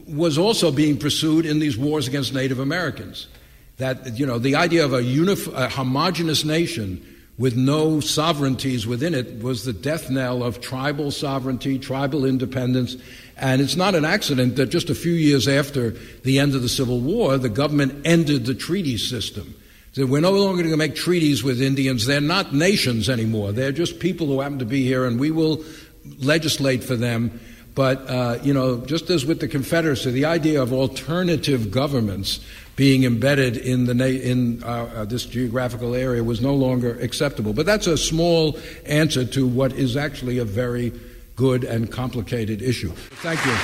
[0.07, 3.27] was also being pursued in these wars against Native Americans.
[3.77, 7.05] That, you know, the idea of a, unif- a homogenous nation
[7.37, 12.97] with no sovereignties within it was the death knell of tribal sovereignty, tribal independence.
[13.37, 15.91] And it's not an accident that just a few years after
[16.23, 19.53] the end of the Civil War, the government ended the treaty system.
[19.93, 22.07] So we're no longer going to make treaties with Indians.
[22.07, 23.51] They're not nations anymore.
[23.51, 25.63] They're just people who happen to be here, and we will
[26.19, 27.39] legislate for them.
[27.75, 32.39] But, uh, you know, just as with the Confederacy, the idea of alternative governments
[32.75, 37.53] being embedded in, the na- in uh, uh, this geographical area was no longer acceptable.
[37.53, 40.91] But that's a small answer to what is actually a very
[41.35, 42.91] good and complicated issue.
[42.91, 43.55] Thank you.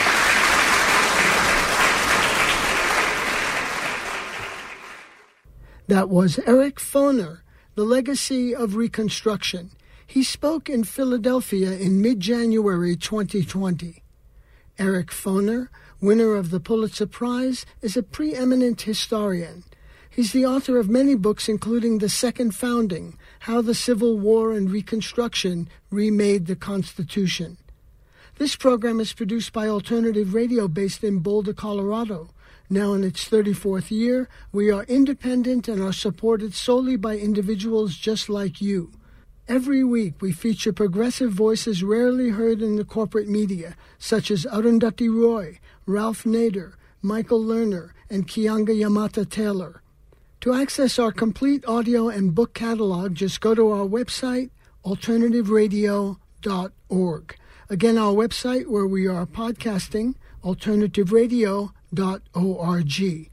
[5.87, 7.41] That was Eric Foner,
[7.73, 9.71] The Legacy of Reconstruction.
[10.10, 14.03] He spoke in Philadelphia in mid January 2020.
[14.78, 15.70] Eric Foner
[16.01, 19.64] winner of the Pulitzer Prize, is a preeminent historian.
[20.10, 24.72] He's the author of many books, including The Second Founding How the Civil War and
[24.72, 27.57] Reconstruction Remade the Constitution.
[28.38, 32.30] This program is produced by Alternative Radio based in Boulder, Colorado.
[32.70, 38.30] Now in its 34th year, we are independent and are supported solely by individuals just
[38.30, 38.91] like you.
[39.50, 45.12] Every week, we feature progressive voices rarely heard in the corporate media, such as Arundhati
[45.12, 49.82] Roy, Ralph Nader, Michael Lerner, and Keeanga Yamahtta Taylor.
[50.41, 54.52] To access our complete audio and book catalog, just go to our website,
[54.86, 57.36] alternativeradio.org.
[57.72, 63.30] Again, our website where we are podcasting, alternativeradio.org.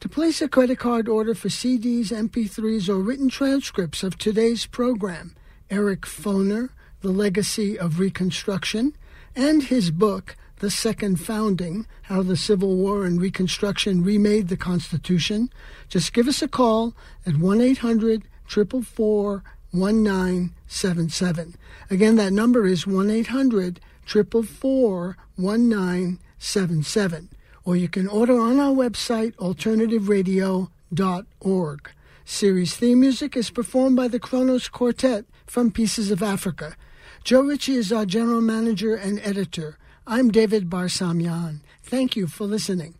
[0.00, 5.34] To place a credit card order for CDs, MP3s, or written transcripts of today's program,
[5.70, 6.68] Eric Foner,
[7.00, 8.94] The Legacy of Reconstruction,
[9.36, 15.50] and his book, the second founding, how the Civil War and Reconstruction remade the Constitution,
[15.88, 16.94] just give us a call
[17.24, 19.42] at 1 800 444
[19.72, 21.54] 1977.
[21.88, 27.28] Again, that number is 1 800 444 1977.
[27.64, 31.90] Or you can order on our website, alternativeradio.org.
[32.24, 36.76] Series theme music is performed by the Kronos Quartet from Pieces of Africa.
[37.24, 39.78] Joe Ritchie is our general manager and editor.
[40.06, 41.62] I'm David Barsamian.
[41.82, 42.99] Thank you for listening.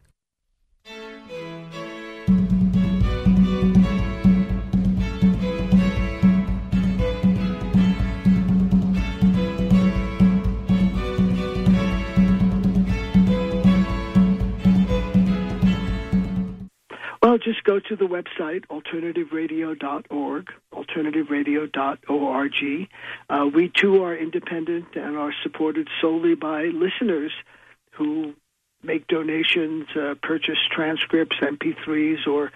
[17.38, 22.88] Just go to the website, alternativeradio.org, alternativeradio.org.
[23.28, 27.32] Uh, we too are independent and are supported solely by listeners
[27.92, 28.34] who
[28.82, 32.50] make donations, uh, purchase transcripts, MP3s, or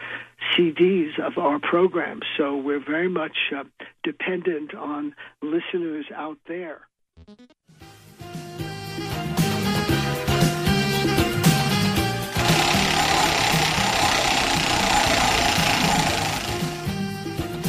[0.56, 2.22] CDs of our programs.
[2.36, 3.64] So we're very much uh,
[4.02, 6.88] dependent on listeners out there.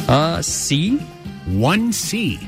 [0.08, 0.98] Uh, C?
[1.48, 2.38] 1C.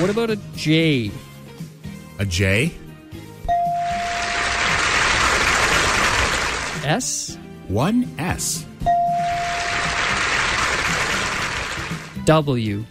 [0.00, 1.10] What about a J?
[2.20, 2.72] A J.
[6.84, 7.38] S?
[7.66, 8.64] One S.
[12.24, 12.84] W.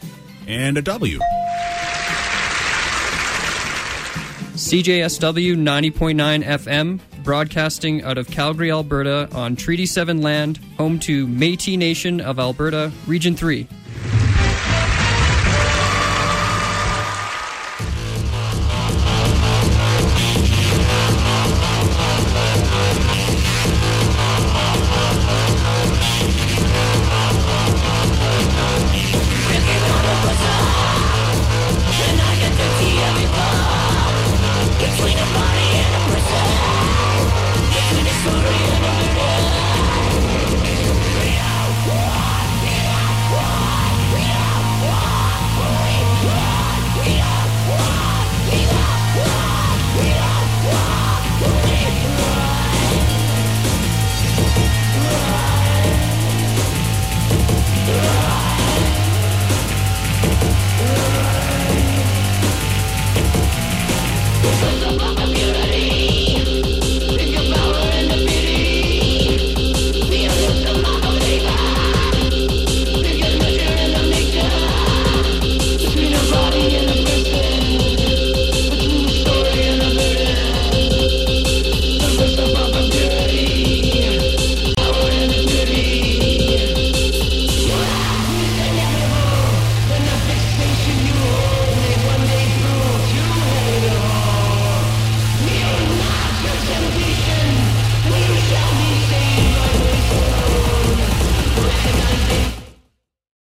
[0.48, 1.20] And a W.
[4.56, 11.76] CJSW 90.9 FM, broadcasting out of Calgary, Alberta on Treaty 7 land, home to Metis
[11.76, 13.68] Nation of Alberta, Region 3.